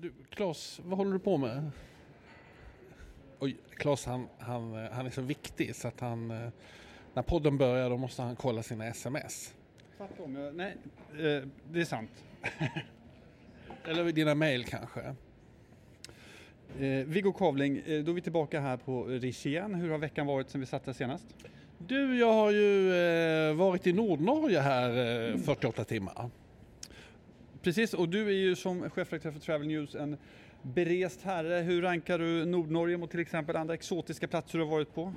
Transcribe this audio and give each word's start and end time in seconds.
Du, 0.00 0.12
Claes, 0.30 0.80
vad 0.84 0.98
håller 0.98 1.12
du 1.12 1.18
på 1.18 1.36
med? 1.36 1.70
Oj, 3.38 3.56
Claes 3.76 4.04
han, 4.06 4.26
han, 4.38 4.74
han 4.92 5.06
är 5.06 5.10
så 5.10 5.22
viktig 5.22 5.74
så 5.76 5.88
att 5.88 6.00
han, 6.00 6.30
eh, 6.30 6.48
när 7.14 7.22
podden 7.22 7.58
börjar 7.58 7.90
då 7.90 7.96
måste 7.96 8.22
han 8.22 8.36
kolla 8.36 8.62
sina 8.62 8.86
sms. 8.86 9.54
Tvärtom, 9.96 10.36
jag- 10.36 10.54
nej, 10.54 10.76
eh, 11.12 11.48
det 11.70 11.80
är 11.80 11.84
sant. 11.84 12.10
Eller 13.84 14.12
dina 14.12 14.34
mail 14.34 14.64
kanske. 14.64 15.00
Eh, 16.78 17.06
Viggo 17.06 17.32
Kavling, 17.32 17.76
eh, 17.86 18.02
då 18.04 18.10
är 18.10 18.14
vi 18.14 18.20
tillbaka 18.20 18.60
här 18.60 18.76
på 18.76 19.04
Rish 19.04 19.46
igen. 19.46 19.74
Hur 19.74 19.90
har 19.90 19.98
veckan 19.98 20.26
varit 20.26 20.50
sen 20.50 20.60
vi 20.60 20.66
satt 20.66 20.86
här 20.86 20.92
senast? 20.92 21.26
Du, 21.78 22.18
jag 22.18 22.32
har 22.32 22.50
ju 22.50 22.92
eh, 22.94 23.54
varit 23.54 23.86
i 23.86 23.92
Nordnorge 23.92 24.60
här 24.60 24.90
eh, 25.32 25.36
48 25.38 25.84
timmar. 25.84 26.30
Precis, 27.62 27.94
och 27.94 28.08
du 28.08 28.26
är 28.26 28.32
ju 28.32 28.56
som 28.56 28.90
chefredaktör 28.90 29.30
för 29.30 29.40
Travel 29.40 29.66
News 29.66 29.94
en 29.94 30.16
berest 30.62 31.22
herre. 31.22 31.54
Hur 31.54 31.82
rankar 31.82 32.18
du 32.18 32.44
Nordnorge 32.44 32.96
mot 32.96 33.10
till 33.10 33.20
exempel 33.20 33.56
andra 33.56 33.74
exotiska 33.74 34.28
platser 34.28 34.58
du 34.58 34.64
har 34.64 34.70
varit 34.70 34.94
på? 34.94 35.12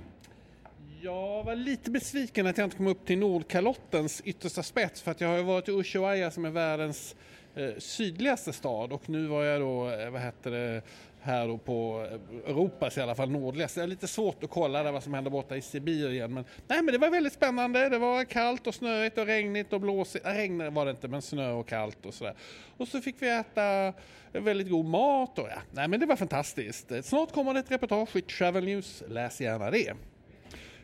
Jag 1.01 1.43
var 1.43 1.55
lite 1.55 1.91
besviken 1.91 2.47
att 2.47 2.57
jag 2.57 2.65
inte 2.65 2.77
kom 2.77 2.87
upp 2.87 3.05
till 3.05 3.17
Nordkalottens 3.17 4.21
yttersta 4.25 4.63
spets 4.63 5.01
för 5.01 5.11
att 5.11 5.21
jag 5.21 5.27
har 5.27 5.37
ju 5.37 5.43
varit 5.43 5.69
i 5.69 5.71
Ushuaia 5.71 6.31
som 6.31 6.45
är 6.45 6.49
världens 6.49 7.15
Eh, 7.55 7.77
sydligaste 7.77 8.53
stad 8.53 8.93
och 8.93 9.09
nu 9.09 9.27
var 9.27 9.43
jag 9.43 9.61
då, 9.61 9.89
eh, 9.89 10.09
vad 10.09 10.21
heter 10.21 10.51
det, 10.51 10.81
här 11.21 11.47
då 11.47 11.57
på 11.57 12.07
eh, 12.11 12.49
Europas 12.51 12.97
i 12.97 13.01
alla 13.01 13.15
fall 13.15 13.29
nordligaste. 13.29 13.79
Det 13.79 13.83
är 13.83 13.87
lite 13.87 14.07
svårt 14.07 14.43
att 14.43 14.49
kolla 14.49 14.83
där 14.83 14.91
vad 14.91 15.03
som 15.03 15.13
händer 15.13 15.31
borta 15.31 15.57
i 15.57 15.61
Sibirien 15.61 16.33
men 16.33 16.45
nej 16.67 16.81
men 16.81 16.93
det 16.93 16.97
var 16.97 17.09
väldigt 17.09 17.33
spännande. 17.33 17.89
Det 17.89 17.97
var 17.97 18.25
kallt 18.25 18.67
och 18.67 18.75
snöigt 18.75 19.17
och 19.17 19.25
regnigt 19.25 19.73
och 19.73 19.81
blåsigt. 19.81 20.25
Äh, 20.25 20.31
regn 20.31 20.73
var 20.73 20.85
det 20.85 20.91
inte 20.91 21.07
men 21.07 21.21
snö 21.21 21.51
och 21.51 21.67
kallt 21.67 22.05
och 22.05 22.13
sådär. 22.13 22.33
Och 22.77 22.87
så 22.87 23.01
fick 23.01 23.15
vi 23.19 23.29
äta 23.29 23.93
väldigt 24.31 24.69
god 24.69 24.85
mat 24.85 25.39
och 25.39 25.47
ja, 25.49 25.61
nej 25.71 25.87
men 25.87 25.99
det 25.99 26.05
var 26.05 26.15
fantastiskt. 26.15 26.91
Snart 27.03 27.31
kommer 27.31 27.53
det 27.53 27.59
ett 27.59 27.71
reportage 27.71 28.15
i 28.15 28.21
Travel 28.21 28.63
News. 28.63 29.03
Läs 29.07 29.41
gärna 29.41 29.71
det. 29.71 29.93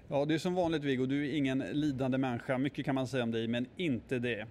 Ja, 0.07 0.25
det 0.25 0.33
är 0.33 0.37
som 0.39 0.55
vanligt 0.55 0.83
Viggo, 0.83 1.05
du 1.05 1.29
är 1.29 1.37
ingen 1.37 1.59
lidande 1.59 2.17
människa. 2.17 2.57
Mycket 2.57 2.85
kan 2.85 2.95
man 2.95 3.07
säga 3.07 3.23
om 3.23 3.31
dig, 3.31 3.47
men 3.47 3.65
inte 3.77 4.19
det. 4.19 4.47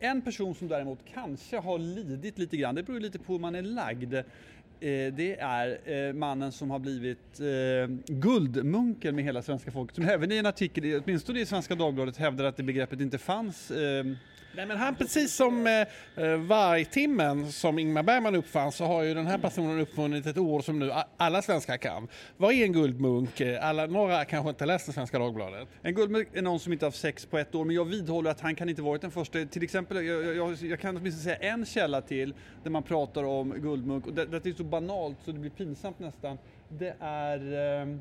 En 0.00 0.22
person 0.22 0.54
som 0.54 0.68
däremot 0.68 0.98
kanske 1.14 1.58
har 1.58 1.78
lidit 1.78 2.38
lite 2.38 2.56
grann, 2.56 2.74
det 2.74 2.82
beror 2.82 3.00
lite 3.00 3.18
på 3.18 3.32
hur 3.32 3.40
man 3.40 3.54
är 3.54 3.62
lagd. 3.62 4.14
Eh, 4.14 4.22
det 5.12 5.36
är 5.40 5.78
eh, 5.84 6.12
mannen 6.12 6.52
som 6.52 6.70
har 6.70 6.78
blivit 6.78 7.40
eh, 7.40 7.96
guldmunken 8.06 9.16
med 9.16 9.24
hela 9.24 9.42
svenska 9.42 9.70
folket. 9.70 9.96
Som 9.96 10.04
även 10.04 10.32
i 10.32 10.36
en 10.36 10.46
artikel, 10.46 11.00
åtminstone 11.04 11.40
i 11.40 11.46
Svenska 11.46 11.74
Dagbladet, 11.74 12.16
hävdar 12.16 12.44
att 12.44 12.56
det 12.56 12.62
begreppet 12.62 13.00
inte 13.00 13.18
fanns. 13.18 13.72
Nej 14.56 14.66
men 14.66 14.76
han 14.78 14.94
precis 14.94 15.34
som 15.34 15.66
eh, 15.66 16.24
eh, 16.24 16.36
vargtimmen 16.38 17.52
som 17.52 17.78
Ingmar 17.78 18.02
Bergman 18.02 18.34
uppfann 18.34 18.72
så 18.72 18.84
har 18.84 19.02
ju 19.02 19.14
den 19.14 19.26
här 19.26 19.38
personen 19.38 19.80
uppfunnit 19.80 20.26
ett 20.26 20.38
ord 20.38 20.64
som 20.64 20.78
nu 20.78 20.92
alla 21.16 21.42
svenskar 21.42 21.76
kan. 21.76 22.08
Vad 22.36 22.52
är 22.54 22.64
en 22.64 22.72
guldmunk? 22.72 23.40
Eh, 23.40 23.66
alla, 23.68 23.86
några 23.86 24.24
kanske 24.24 24.48
inte 24.50 24.66
läste 24.66 24.92
Svenska 24.92 25.18
Dagbladet. 25.18 25.68
En 25.82 25.94
guldmunk 25.94 26.28
är 26.32 26.42
någon 26.42 26.60
som 26.60 26.72
inte 26.72 26.84
har 26.84 26.90
haft 26.90 27.00
sex 27.00 27.26
på 27.26 27.38
ett 27.38 27.54
år, 27.54 27.64
men 27.64 27.76
jag 27.76 27.84
vidhåller 27.84 28.30
att 28.30 28.40
han 28.40 28.54
kan 28.54 28.68
inte 28.68 28.82
varit 28.82 29.02
den 29.02 29.10
första. 29.10 29.44
Till 29.44 29.62
exempel, 29.62 30.06
jag, 30.06 30.36
jag- 30.36 30.54
jag, 30.62 30.80
kan 30.80 30.96
åtminstone 30.96 31.24
säga 31.36 31.52
en 31.52 31.64
källa 31.66 32.00
till 32.00 32.34
där 32.62 32.70
man 32.70 32.82
pratar 32.82 33.24
om 33.24 33.50
guldmunk, 33.56 34.06
och 34.06 34.12
det, 34.12 34.24
det 34.26 34.46
är 34.48 34.52
så 34.52 34.64
banalt 34.64 35.16
så 35.24 35.32
det 35.32 35.38
blir 35.38 35.50
pinsamt 35.50 35.98
nästan. 35.98 36.38
Det 36.68 36.94
är... 37.00 37.38
eh, 37.82 37.96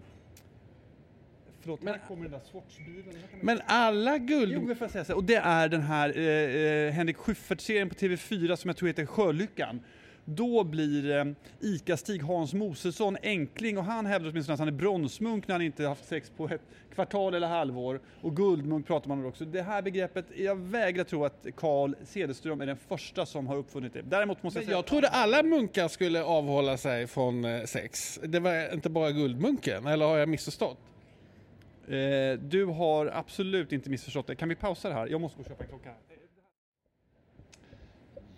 Förlåt, 1.65 1.81
Men- 1.81 1.93
här 1.93 2.01
kommer 2.07 2.23
den 2.23 2.31
där 2.31 2.39
Swatch-bilen. 2.51 3.15
Här 3.31 3.39
Men 3.41 3.61
alla 3.65 4.17
Jo, 4.17 4.25
guld... 4.25 4.77
får 4.77 4.77
jag 4.79 4.91
säga 4.91 5.05
så. 5.05 5.15
Och 5.15 5.23
det 5.23 5.35
är 5.35 5.69
den 5.69 5.81
här 5.81 6.17
eh, 6.17 6.87
eh, 6.87 6.93
Henrik 6.93 7.17
Schyffert-serien 7.17 7.89
på 7.89 7.95
TV4 7.95 8.55
som 8.55 8.69
jag 8.69 8.77
tror 8.77 8.87
heter 8.87 9.05
Sjölyckan. 9.05 9.81
Då 10.25 10.63
blir 10.63 11.17
eh, 11.17 11.25
ICA-Stig 11.59 12.21
Hans 12.23 12.53
Mosesson 12.53 13.17
enkling 13.23 13.77
och 13.77 13.83
han 13.83 14.05
hävdar 14.05 14.29
åtminstone 14.29 14.53
att 14.53 14.59
han 14.59 14.67
är 14.67 14.71
bronsmunk 14.71 15.47
när 15.47 15.55
han 15.55 15.61
inte 15.61 15.87
haft 15.87 16.05
sex 16.07 16.31
på 16.37 16.45
ett 16.45 16.61
kvartal 16.95 17.33
eller 17.33 17.47
halvår. 17.47 17.99
Och 18.21 18.35
guldmunk 18.35 18.87
pratar 18.87 19.07
man 19.09 19.19
om 19.19 19.25
också. 19.25 19.45
Det 19.45 19.61
här 19.61 19.81
begreppet, 19.81 20.25
jag 20.35 20.55
vägrar 20.55 21.03
tro 21.03 21.25
att 21.25 21.45
Carl 21.55 21.95
Cederström 22.03 22.61
är 22.61 22.65
den 22.65 22.77
första 22.77 23.25
som 23.25 23.47
har 23.47 23.57
uppfunnit 23.57 23.93
det. 23.93 24.01
Däremot 24.01 24.43
måste 24.43 24.59
jag 24.59 24.65
säga... 24.65 24.77
jag 24.77 24.85
trodde 24.85 25.07
alla 25.07 25.43
munkar 25.43 25.87
skulle 25.87 26.23
avhålla 26.23 26.77
sig 26.77 27.07
från 27.07 27.45
eh, 27.45 27.63
sex. 27.63 28.19
Det 28.23 28.39
var 28.39 28.73
inte 28.73 28.89
bara 28.89 29.11
guldmunken, 29.11 29.87
eller 29.87 30.05
har 30.05 30.17
jag 30.17 30.29
missförstått? 30.29 30.77
Eh, 31.87 32.39
du 32.39 32.65
har 32.65 33.05
absolut 33.05 33.71
inte 33.71 33.89
missförstått 33.89 34.27
det. 34.27 34.35
Kan 34.35 34.49
vi 34.49 34.55
pausa 34.55 34.89
det 34.89 34.95
här? 34.95 35.07
Jag 35.07 35.21
måste 35.21 35.37
gå 35.37 35.41
och 35.41 35.47
köpa 35.47 35.63
en 35.63 35.69
klocka. 35.69 35.93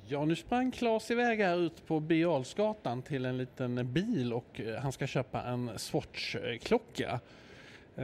Ja, 0.09 0.25
nu 0.25 0.35
sprang 0.35 0.71
Claes 0.71 1.11
iväg 1.11 1.39
här 1.39 1.57
ut 1.57 1.87
på 1.87 1.99
Birger 1.99 2.21
Jarlsgatan 2.27 3.01
till 3.01 3.25
en 3.25 3.37
liten 3.37 3.93
bil 3.93 4.33
och 4.33 4.61
eh, 4.61 4.75
han 4.79 4.91
ska 4.91 5.07
köpa 5.07 5.43
en 5.43 5.79
Swatch-klocka. 5.79 7.19
Eh, 7.95 8.03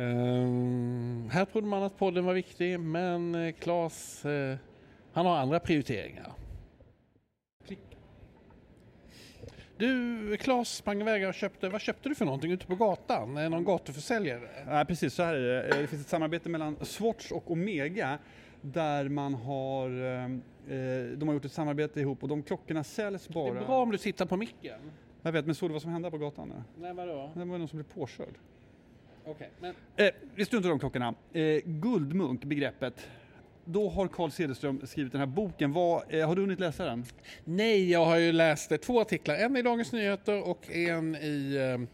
här 1.29 1.45
trodde 1.45 1.67
man 1.67 1.83
att 1.83 1.97
podden 1.97 2.25
var 2.25 2.33
viktig, 2.33 2.79
men 2.79 3.35
eh, 3.35 3.53
Claes, 3.53 4.25
eh, 4.25 4.57
han 5.13 5.25
har 5.25 5.37
andra 5.37 5.59
prioriteringar. 5.59 6.33
Du, 9.77 10.37
Claes 10.37 10.69
sprang 10.75 11.01
iväg 11.01 11.27
och 11.27 11.33
köpte, 11.33 11.69
vad 11.69 11.81
köpte 11.81 12.09
du 12.09 12.15
för 12.15 12.25
någonting 12.25 12.51
ute 12.51 12.65
på 12.67 12.75
gatan? 12.75 13.35
Det 13.35 13.49
Någon 13.49 13.63
gatuförsäljare? 13.63 14.49
Nej, 14.67 14.85
precis 14.85 15.13
så 15.13 15.23
här 15.23 15.33
är 15.33 15.63
det. 15.69 15.81
Det 15.81 15.87
finns 15.87 16.01
ett 16.01 16.09
samarbete 16.09 16.49
mellan 16.49 16.85
Swatch 16.85 17.31
och 17.31 17.51
Omega 17.51 18.17
där 18.61 19.09
man 19.09 19.33
har, 19.33 19.89
eh, 19.89 20.23
eh, 20.23 21.05
de 21.17 21.27
har 21.27 21.33
gjort 21.33 21.45
ett 21.45 21.51
samarbete 21.51 21.99
ihop 21.99 22.23
och 22.23 22.29
de 22.29 22.43
klockorna 22.43 22.83
säljs 22.83 23.27
Det 23.27 23.33
bara. 23.33 23.59
är 23.59 23.65
bra 23.65 23.81
om 23.81 23.91
du 23.91 23.97
tittar 23.97 24.25
på 24.25 24.37
micken. 24.37 24.79
Jag 25.21 25.31
vet, 25.31 25.45
men 25.45 25.55
såg 25.55 25.69
du 25.69 25.73
vad 25.73 25.81
som 25.81 25.91
hände 25.91 26.11
på 26.11 26.17
gatan? 26.17 26.47
Nu? 26.49 26.63
Nej, 26.81 26.93
vadå? 26.93 27.31
Det 27.33 27.39
var 27.39 27.57
någon 27.57 27.67
som 27.67 27.77
blev 27.77 27.93
påkörd. 27.93 28.33
Okej, 29.25 29.49
men 29.59 29.75
Eh, 29.95 30.09
vi 30.35 30.45
struntar 30.45 30.69
i 30.69 30.71
de 30.71 30.79
klockorna. 30.79 31.13
Eh, 31.33 31.59
guldmunk, 31.65 32.43
begreppet. 32.45 33.07
Då 33.65 33.89
har 33.89 34.07
Carl 34.07 34.31
Cederström 34.31 34.81
skrivit 34.87 35.11
den 35.11 35.19
här 35.19 35.27
boken. 35.27 35.73
Vad, 35.73 36.13
eh, 36.13 36.27
har 36.27 36.35
du 36.35 36.41
hunnit 36.41 36.59
läsa 36.59 36.85
den? 36.85 37.05
Nej, 37.43 37.91
jag 37.91 38.05
har 38.05 38.17
ju 38.17 38.31
läst 38.31 38.81
två 38.81 39.01
artiklar. 39.01 39.35
En 39.35 39.57
i 39.57 39.61
Dagens 39.61 39.91
Nyheter 39.91 40.49
och 40.49 40.71
en 40.71 41.15
i 41.15 41.55
eh, 41.55 41.87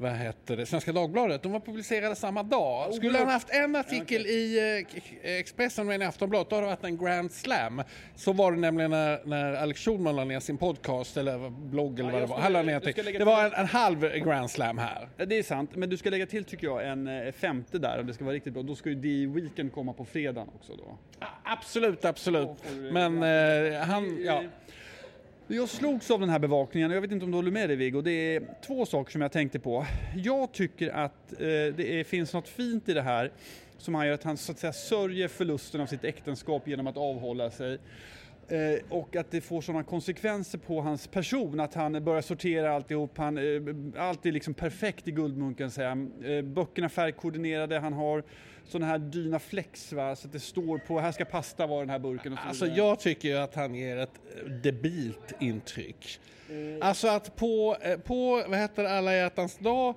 vad 0.00 0.12
heter 0.12 0.56
det, 0.56 0.66
Svenska 0.66 0.92
Dagbladet. 0.92 1.42
De 1.42 1.52
var 1.52 1.60
publicerade 1.60 2.16
samma 2.16 2.42
dag. 2.42 2.94
Skulle 2.94 3.18
han 3.18 3.28
haft 3.28 3.50
en 3.50 3.76
artikel 3.76 4.26
i 4.26 4.58
eh, 5.22 5.30
Expressen 5.38 5.88
och 5.88 5.94
en 5.94 6.02
i 6.02 6.04
Aftonbladet, 6.04 6.50
då 6.50 6.56
hade 6.56 6.66
det 6.66 6.70
varit 6.70 6.84
en 6.84 6.98
Grand 6.98 7.32
Slam. 7.32 7.82
Så 8.16 8.32
var 8.32 8.52
det 8.52 8.58
nämligen 8.58 8.90
när, 8.90 9.20
när 9.24 9.52
Alex 9.54 9.80
Schulman 9.80 10.16
la 10.16 10.24
ner 10.24 10.40
sin 10.40 10.58
podcast 10.58 11.16
eller 11.16 11.50
blogg 11.50 12.00
eller 12.00 12.10
vad 12.12 12.20
jag 12.20 12.28
det 12.28 12.32
var. 12.32 12.40
Han 12.40 12.52
la 12.52 12.62
ner 12.62 13.02
lägga 13.02 13.18
det 13.18 13.24
var 13.24 13.44
till- 13.44 13.54
en, 13.54 13.60
en 13.60 13.66
halv 13.66 14.00
Grand 14.24 14.50
Slam 14.50 14.78
här. 14.78 15.08
Ja, 15.16 15.24
det 15.24 15.38
är 15.38 15.42
sant, 15.42 15.70
men 15.76 15.90
du 15.90 15.96
ska 15.96 16.10
lägga 16.10 16.26
till 16.26 16.44
tycker 16.44 16.66
jag 16.66 16.88
en 16.88 17.06
eh, 17.06 17.32
femte 17.32 17.78
där 17.78 18.00
om 18.00 18.06
det 18.06 18.14
ska 18.14 18.24
vara 18.24 18.34
riktigt 18.34 18.52
bra. 18.52 18.62
Då 18.62 18.74
ska 18.74 18.88
ju 18.88 18.94
DI 18.94 19.26
Weekend 19.26 19.72
komma 19.72 19.92
på 19.92 20.04
fredagen 20.04 20.48
också 20.54 20.72
då. 20.76 20.98
A- 21.18 21.26
Absolut, 21.44 22.04
absolut. 22.04 22.48
Men 22.92 23.22
eh, 23.22 23.80
han, 23.80 24.22
ja. 24.24 24.42
Jag 25.52 25.68
slogs 25.68 26.10
av 26.10 26.20
den 26.20 26.28
här 26.28 26.38
bevakningen 26.38 26.90
och 26.90 26.96
jag 26.96 27.00
vet 27.00 27.12
inte 27.12 27.24
om 27.24 27.30
du 27.30 27.36
håller 27.36 27.50
med 27.50 27.68
dig 27.68 27.76
Viggo. 27.76 28.00
Det 28.02 28.10
är 28.10 28.42
två 28.66 28.86
saker 28.86 29.12
som 29.12 29.20
jag 29.20 29.32
tänkte 29.32 29.58
på. 29.58 29.86
Jag 30.16 30.52
tycker 30.52 30.88
att 30.88 31.32
eh, 31.32 31.38
det 31.76 32.00
är, 32.00 32.04
finns 32.04 32.32
något 32.32 32.48
fint 32.48 32.88
i 32.88 32.94
det 32.94 33.02
här 33.02 33.32
som 33.78 33.94
han 33.94 34.06
gör 34.06 34.14
att 34.14 34.22
han 34.22 34.36
så 34.36 34.52
att 34.52 34.58
säga 34.58 34.72
sörjer 34.72 35.28
förlusten 35.28 35.80
av 35.80 35.86
sitt 35.86 36.04
äktenskap 36.04 36.68
genom 36.68 36.86
att 36.86 36.96
avhålla 36.96 37.50
sig. 37.50 37.78
Eh, 38.50 38.78
och 38.88 39.16
att 39.16 39.30
det 39.30 39.40
får 39.40 39.60
sådana 39.60 39.84
konsekvenser 39.84 40.58
på 40.58 40.80
hans 40.80 41.06
person 41.06 41.60
att 41.60 41.74
han 41.74 42.04
börjar 42.04 42.22
sortera 42.22 42.72
alltihop. 42.74 43.18
Han, 43.18 43.38
eh, 43.38 44.02
allt 44.02 44.26
är 44.26 44.32
liksom 44.32 44.54
perfekt 44.54 45.08
i 45.08 45.10
Guldmunken 45.10 45.70
säger 45.70 45.88
han. 45.88 46.12
Eh, 46.24 46.42
böckerna 46.42 46.88
färgkoordinerade, 46.88 47.78
han 47.78 47.92
har 47.92 48.22
sådana 48.64 48.86
här 48.86 48.98
dyna 48.98 49.38
flex 49.38 49.92
va, 49.92 50.16
så 50.16 50.26
att 50.26 50.32
det 50.32 50.40
står 50.40 50.78
på, 50.78 51.00
här 51.00 51.12
ska 51.12 51.24
pasta 51.24 51.66
vara 51.66 51.80
den 51.80 51.90
här 51.90 51.98
burken 51.98 52.32
och 52.32 52.38
så 52.38 52.48
Alltså 52.48 52.64
vidare. 52.64 52.78
jag 52.78 53.00
tycker 53.00 53.28
ju 53.28 53.36
att 53.36 53.54
han 53.54 53.74
ger 53.74 53.96
ett 53.96 54.20
eh, 54.44 54.50
debilt 54.50 55.32
intryck. 55.40 56.20
Alltså 56.80 57.08
att 57.08 57.36
på, 57.36 57.76
på 58.04 58.44
vad 58.48 58.58
heter 58.58 58.82
det, 58.82 58.90
alla 58.90 59.14
hjärtans 59.16 59.58
dag 59.58 59.94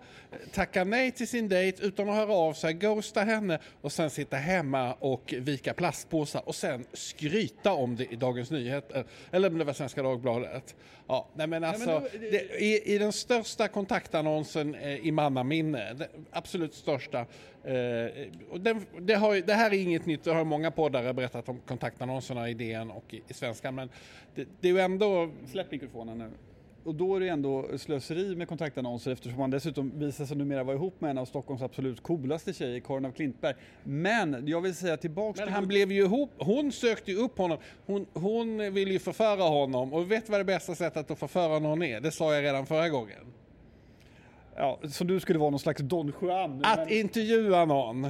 tacka 0.52 0.84
nej 0.84 1.12
till 1.12 1.28
sin 1.28 1.50
dejt 1.50 1.86
utan 1.86 2.10
att 2.10 2.16
höra 2.16 2.34
av 2.34 2.54
sig, 2.54 2.74
ghosta 2.74 3.22
henne 3.22 3.60
och 3.82 3.92
sen 3.92 4.10
sitta 4.10 4.38
hemma 4.38 4.94
och 4.94 5.34
vika 5.38 5.74
plastpåsar 5.74 6.42
och 6.46 6.56
sen 6.56 6.86
skryta 6.94 7.74
om 7.74 7.96
det 7.96 8.14
i 8.14 8.16
Dagens 8.16 8.43
Nyheter 8.52 9.06
eller 9.32 9.50
om 9.50 9.58
det 9.58 9.64
var 9.64 9.74
Svenska 9.74 10.04
Dagbladet. 10.04 10.76
Ja, 11.08 11.30
nej 11.36 11.48
men 11.48 11.64
alltså, 11.64 11.86
då- 12.00 12.08
det- 12.12 12.18
det, 12.32 12.62
i, 12.64 12.94
i 12.96 12.98
den 12.98 13.12
största 13.12 13.68
kontaktannonsen 13.68 14.76
eh, 14.76 14.96
i 15.08 15.12
mannaminne, 15.12 15.96
absolut 16.32 16.74
största, 16.74 17.20
eh, 17.64 18.28
och 18.50 18.60
den, 18.62 18.86
det, 19.02 19.14
har, 19.14 19.36
det 19.36 19.54
här 19.54 19.72
är 19.74 19.78
inget 19.82 20.06
nytt, 20.06 20.24
det 20.24 20.32
har 20.34 20.44
många 20.46 20.72
poddare 20.72 21.14
berättat 21.14 21.50
om 21.50 21.60
kontaktannonserna 21.60 22.50
i 22.50 22.54
DN 22.54 22.92
och 22.92 23.14
i, 23.14 23.22
i 23.28 23.34
Svenskan, 23.34 23.76
men 23.76 23.90
det, 24.36 24.48
det 24.62 24.68
är 24.68 24.72
ju 24.74 24.80
ändå 24.80 25.30
Släpp 25.52 25.72
mikrofonen 25.72 26.18
nu. 26.18 26.30
Och 26.84 26.96
då 26.96 27.16
är 27.16 27.20
det 27.20 27.28
ändå 27.28 27.78
slöseri 27.78 28.36
med 28.36 28.48
kontaktannonser 28.48 29.12
eftersom 29.12 29.40
man 29.40 29.50
dessutom 29.50 30.00
visar 30.00 30.26
sig 30.26 30.38
numera 30.38 30.64
vara 30.64 30.76
ihop 30.76 31.02
med 31.02 31.12
en 31.12 31.18
av 31.18 31.26
Stockholms 31.26 31.62
absolut 31.62 32.04
coolaste 32.04 32.54
tjejer, 32.54 32.80
Karin 32.80 33.06
av 33.06 33.12
Klintberg. 33.12 33.56
Men 33.84 34.48
jag 34.48 34.62
vill 34.62 34.76
säga 34.76 34.98
tillbaks 34.98 35.40
Men 35.40 35.48
till... 35.48 35.56
han 35.56 35.68
blev 35.68 35.92
ju 35.92 36.04
ihop, 36.04 36.30
hon 36.38 36.72
sökte 36.72 37.12
ju 37.12 37.18
upp 37.18 37.38
honom. 37.38 37.58
Hon, 37.86 38.06
hon 38.14 38.74
ville 38.74 38.92
ju 38.92 39.00
förföra 39.00 39.44
honom 39.44 39.94
och 39.94 40.12
vet 40.12 40.30
vad 40.30 40.40
det 40.40 40.44
bästa 40.44 40.76
sättet 40.76 41.12
att 41.12 41.20
förföra 41.20 41.60
någon 41.60 41.84
är? 41.84 42.02
Det 42.02 42.12
sa 42.12 42.34
jag 42.36 42.44
redan 42.44 42.66
förra 42.66 42.90
gången. 42.90 43.34
Ja, 44.56 44.80
så 44.90 45.04
du 45.04 45.20
skulle 45.20 45.40
vara 45.40 45.50
någon 45.50 45.60
slags 45.60 45.82
Don 45.82 46.14
Juan? 46.22 46.62
Att 46.66 46.78
men- 46.80 46.90
intervjua 46.90 47.66
någon. 47.66 48.08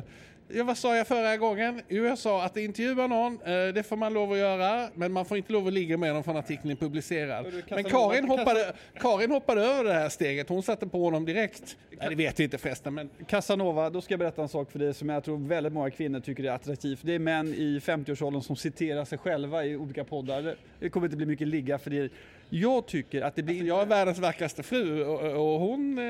Ja, 0.56 0.64
vad 0.64 0.78
sa 0.78 0.96
jag 0.96 1.08
förra 1.08 1.38
gången? 1.38 1.82
Jo, 1.88 2.06
jag 2.06 2.18
sa 2.18 2.44
att 2.44 2.58
intervjua 2.58 3.08
någon, 3.08 3.34
eh, 3.34 3.74
det 3.74 3.88
får 3.88 3.96
man 3.96 4.14
lov 4.14 4.32
att 4.32 4.38
göra, 4.38 4.90
men 4.94 5.12
man 5.12 5.26
får 5.26 5.38
inte 5.38 5.54
lov 5.54 5.68
att 5.68 5.74
ligga 5.74 5.98
med 5.98 6.16
dem 6.16 6.24
förrän 6.24 6.38
artikeln 6.38 6.72
är 6.72 6.76
publicerad. 6.76 7.46
Men 7.70 7.84
Karin 7.84 8.28
hoppade, 8.28 8.74
Karin 9.00 9.32
hoppade 9.32 9.62
över 9.62 9.84
det 9.84 9.94
här 9.94 10.10
steget, 10.10 10.50
hon 10.50 10.64
satte 10.64 10.88
på 10.88 11.04
honom 11.04 11.26
direkt. 11.26 11.78
Nej, 11.98 12.10
det 12.10 12.16
vet 12.16 12.40
vi 12.40 12.44
inte 12.44 12.58
förresten, 12.58 12.94
men 12.94 13.10
Casanova, 13.28 13.90
då 13.90 14.02
ska 14.02 14.14
jag 14.14 14.20
berätta 14.20 14.42
en 14.42 14.50
sak 14.50 14.72
för 14.72 14.80
dig 14.80 14.94
som 14.94 15.10
jag 15.10 15.24
tror 15.24 15.38
väldigt 15.48 15.74
många 15.74 15.90
kvinnor 15.90 16.20
tycker 16.20 16.44
är 16.44 16.52
attraktivt. 16.52 17.00
Det 17.02 17.16
är 17.16 17.20
män 17.20 17.54
i 17.54 17.80
50-årsåldern 17.80 18.42
som 18.42 18.56
citerar 18.56 19.06
sig 19.06 19.18
själva 19.18 19.66
i 19.66 19.76
olika 19.76 20.04
poddar. 20.04 20.56
Det 20.80 20.90
kommer 20.90 21.08
inte 21.08 21.18
bli 21.18 21.26
mycket 21.26 21.48
ligga 21.48 21.78
för 21.78 21.90
det. 21.90 22.12
Jag 22.56 22.86
tycker 22.86 23.22
att 23.22 23.36
det 23.36 23.44
blir... 23.44 23.64
jag 23.64 23.82
är 23.82 23.86
världens 23.86 24.20
vackraste 24.20 24.64
fru 24.64 25.04
och, 25.06 25.22
och 25.54 25.60
hon, 25.60 25.98
eh, 25.98 26.04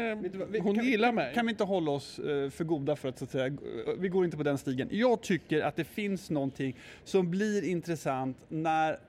vi- 0.49 0.59
hon 0.59 0.75
kan 0.75 0.83
vi- 0.85 0.91
gillar 0.91 1.07
kan, 1.07 1.15
mig. 1.15 1.33
Kan 1.33 1.45
vi 1.45 1.49
inte 1.51 1.63
hålla 1.63 1.91
oss 1.91 2.19
eh, 2.19 2.49
för 2.49 2.63
goda 2.63 2.95
för 2.95 3.09
att 3.09 3.17
så 3.19 3.23
att 3.25 3.31
säga, 3.31 3.57
vi 3.97 4.09
går 4.09 4.25
inte 4.25 4.37
på 4.37 4.43
den 4.43 4.57
stigen. 4.57 4.87
Jag 4.91 5.21
tycker 5.21 5.61
att 5.61 5.75
det 5.75 5.83
finns 5.83 6.29
någonting 6.29 6.75
som 7.03 7.31
blir 7.31 7.63
intressant 7.63 8.37
när 8.49 8.99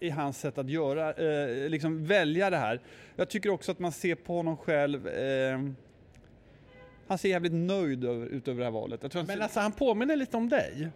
i 0.00 0.10
hans 0.10 0.38
sätt 0.40 0.58
att 0.58 0.68
göra, 0.70 1.12
eh, 1.12 1.68
liksom 1.68 2.06
välja 2.06 2.50
det 2.50 2.56
här. 2.56 2.80
Jag 3.16 3.28
tycker 3.28 3.50
också 3.50 3.72
att 3.72 3.78
man 3.78 3.92
ser 3.92 4.14
på 4.14 4.34
honom 4.36 4.56
själv, 4.56 5.08
eh, 5.08 5.60
han 7.06 7.18
ser 7.18 7.28
jävligt 7.28 7.52
nöjd 7.52 8.04
över, 8.04 8.26
ut 8.26 8.48
över 8.48 8.58
det 8.58 8.64
här 8.64 8.70
valet. 8.72 9.14
Men 9.14 9.26
ser- 9.26 9.40
alltså 9.40 9.60
han 9.60 9.72
påminner 9.72 10.16
lite 10.16 10.36
om 10.36 10.48
dig. 10.48 10.88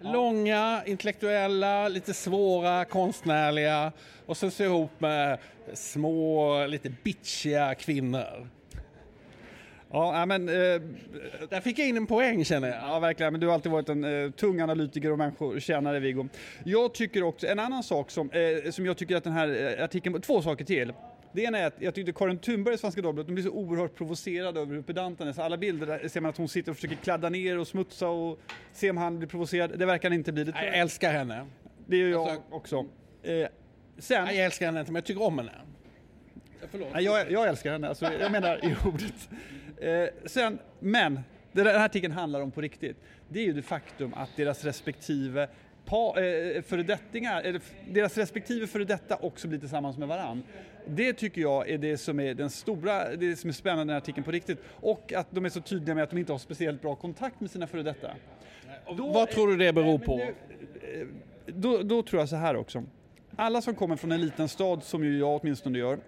Långa, 0.00 0.82
intellektuella, 0.86 1.88
lite 1.88 2.14
svåra, 2.14 2.84
konstnärliga 2.84 3.92
och 4.26 4.36
sen 4.36 4.50
så 4.50 4.64
ihop 4.64 4.90
med 5.00 5.38
små, 5.74 6.66
lite 6.66 6.90
bitchiga 7.02 7.74
kvinnor. 7.74 8.48
ja, 9.90 10.26
men, 10.26 10.48
eh, 10.48 10.80
Där 11.50 11.60
fick 11.60 11.78
jag 11.78 11.88
in 11.88 11.96
en 11.96 12.06
poäng 12.06 12.44
känner 12.44 12.68
jag. 12.68 12.78
Ja, 12.82 12.98
verkligen. 12.98 13.32
Men 13.32 13.40
du 13.40 13.46
har 13.46 13.54
alltid 13.54 13.72
varit 13.72 13.88
en 13.88 14.24
eh, 14.24 14.30
tung 14.30 14.60
analytiker 14.60 15.12
och 15.12 15.18
människokännare, 15.18 16.00
Viggo. 16.00 16.28
Jag 16.64 16.94
tycker 16.94 17.22
också, 17.22 17.46
en 17.46 17.58
annan 17.58 17.82
sak 17.82 18.10
som, 18.10 18.30
eh, 18.30 18.70
som 18.70 18.86
jag 18.86 18.96
tycker 18.96 19.16
att 19.16 19.24
den 19.24 19.32
här 19.32 19.76
eh, 19.78 19.84
artikeln, 19.84 20.20
två 20.20 20.42
saker 20.42 20.64
till. 20.64 20.92
Det 21.36 21.42
ena 21.42 21.58
är 21.58 21.66
att 21.66 21.74
jag 21.78 21.94
tyckte 21.94 22.12
Karin 22.12 22.38
Thunberg 22.38 22.74
i 22.74 22.78
Svenska 22.78 23.02
Dagbladet, 23.02 23.26
de 23.26 23.32
blir 23.34 23.44
så 23.44 23.50
oerhört 23.50 23.94
provocerade 23.94 24.60
över 24.60 24.74
hur 24.74 24.82
pedant 24.82 25.18
han 25.18 25.28
är. 25.28 25.32
Så 25.32 25.42
alla 25.42 25.56
bilder 25.56 26.08
ser 26.08 26.20
man 26.20 26.28
att 26.28 26.36
hon 26.36 26.48
sitter 26.48 26.70
och 26.70 26.76
försöker 26.76 26.96
kladda 26.96 27.28
ner 27.28 27.58
och 27.58 27.68
smutsa 27.68 28.08
och 28.08 28.40
se 28.72 28.90
om 28.90 28.96
han 28.96 29.18
blir 29.18 29.28
provocerad. 29.28 29.78
Det 29.78 29.86
verkar 29.86 30.10
han 30.10 30.18
inte 30.18 30.32
bli. 30.32 30.44
Det, 30.44 30.52
Jag 30.56 30.78
älskar 30.78 31.12
henne. 31.12 31.46
det 31.86 31.96
gör 31.96 32.08
jag 32.08 32.20
alltså- 32.28 32.42
också. 32.50 32.86
Eh, 33.22 33.48
sen, 33.98 34.26
Jag 34.26 34.36
älskar 34.36 34.66
henne 34.66 34.80
inte, 34.80 34.92
men 34.92 34.98
jag 35.00 35.04
tycker 35.04 35.22
om 35.22 35.38
henne. 35.38 35.52
Förlåt. 36.70 36.88
Nej, 36.92 37.04
jag, 37.04 37.30
jag 37.30 37.48
älskar 37.48 37.72
henne, 37.72 37.88
alltså, 37.88 38.12
jag 38.12 38.32
menar 38.32 38.64
i 38.64 38.76
ordet. 38.88 39.28
Eh, 39.80 40.28
sen, 40.28 40.58
men, 40.80 41.14
det 41.52 41.62
den 41.62 41.66
här 41.66 41.84
artikeln 41.84 42.12
handlar 42.12 42.40
om 42.40 42.50
på 42.50 42.60
riktigt, 42.60 42.96
det 43.28 43.40
är 43.40 43.44
ju 43.44 43.52
det 43.52 43.62
faktum 43.62 44.14
att 44.14 44.30
deras 44.36 44.64
respektive 44.64 45.48
pa, 45.86 46.20
eh, 46.20 46.62
föredettingar, 46.62 47.42
eller 47.42 47.60
deras 47.90 48.18
respektive 48.18 48.66
före 48.66 48.84
detta 48.84 49.16
också 49.16 49.48
blir 49.48 49.58
tillsammans 49.58 49.98
med 49.98 50.08
varann. 50.08 50.42
Det 50.88 51.12
tycker 51.12 51.40
jag 51.40 51.68
är 51.68 51.78
det 51.78 51.96
som 51.98 52.20
är 52.20 52.34
den 52.34 52.50
stora, 52.50 53.16
det 53.16 53.36
som 53.36 53.48
är 53.50 53.54
spännande 53.54 53.80
i 53.82 53.84
den 53.86 53.90
här 53.90 53.96
artikeln 54.00 54.24
på 54.24 54.30
riktigt. 54.30 54.58
Och 54.68 55.12
att 55.12 55.26
de 55.30 55.44
är 55.44 55.48
så 55.48 55.60
tydliga 55.60 55.94
med 55.94 56.04
att 56.04 56.10
de 56.10 56.18
inte 56.18 56.32
har 56.32 56.38
speciellt 56.38 56.82
bra 56.82 56.94
kontakt 56.94 57.40
med 57.40 57.50
sina 57.50 57.66
före 57.66 57.82
detta. 57.82 58.10
Då- 58.96 59.12
Vad 59.12 59.30
tror 59.30 59.48
du 59.48 59.56
det 59.56 59.72
beror 59.72 59.98
på? 59.98 60.20
eh, 60.20 60.30
Då, 61.46 61.78
då 61.82 62.02
tror 62.02 62.20
jag 62.22 62.28
så 62.28 62.36
här 62.36 62.56
också. 62.56 62.82
Alla 63.36 63.62
som 63.62 63.74
kommer 63.74 63.96
från 63.96 64.12
en 64.12 64.20
liten 64.20 64.48
stad, 64.48 64.82
som 64.84 65.04
ju 65.04 65.18
jag 65.18 65.40
åtminstone 65.42 65.78
gör, 65.78 65.98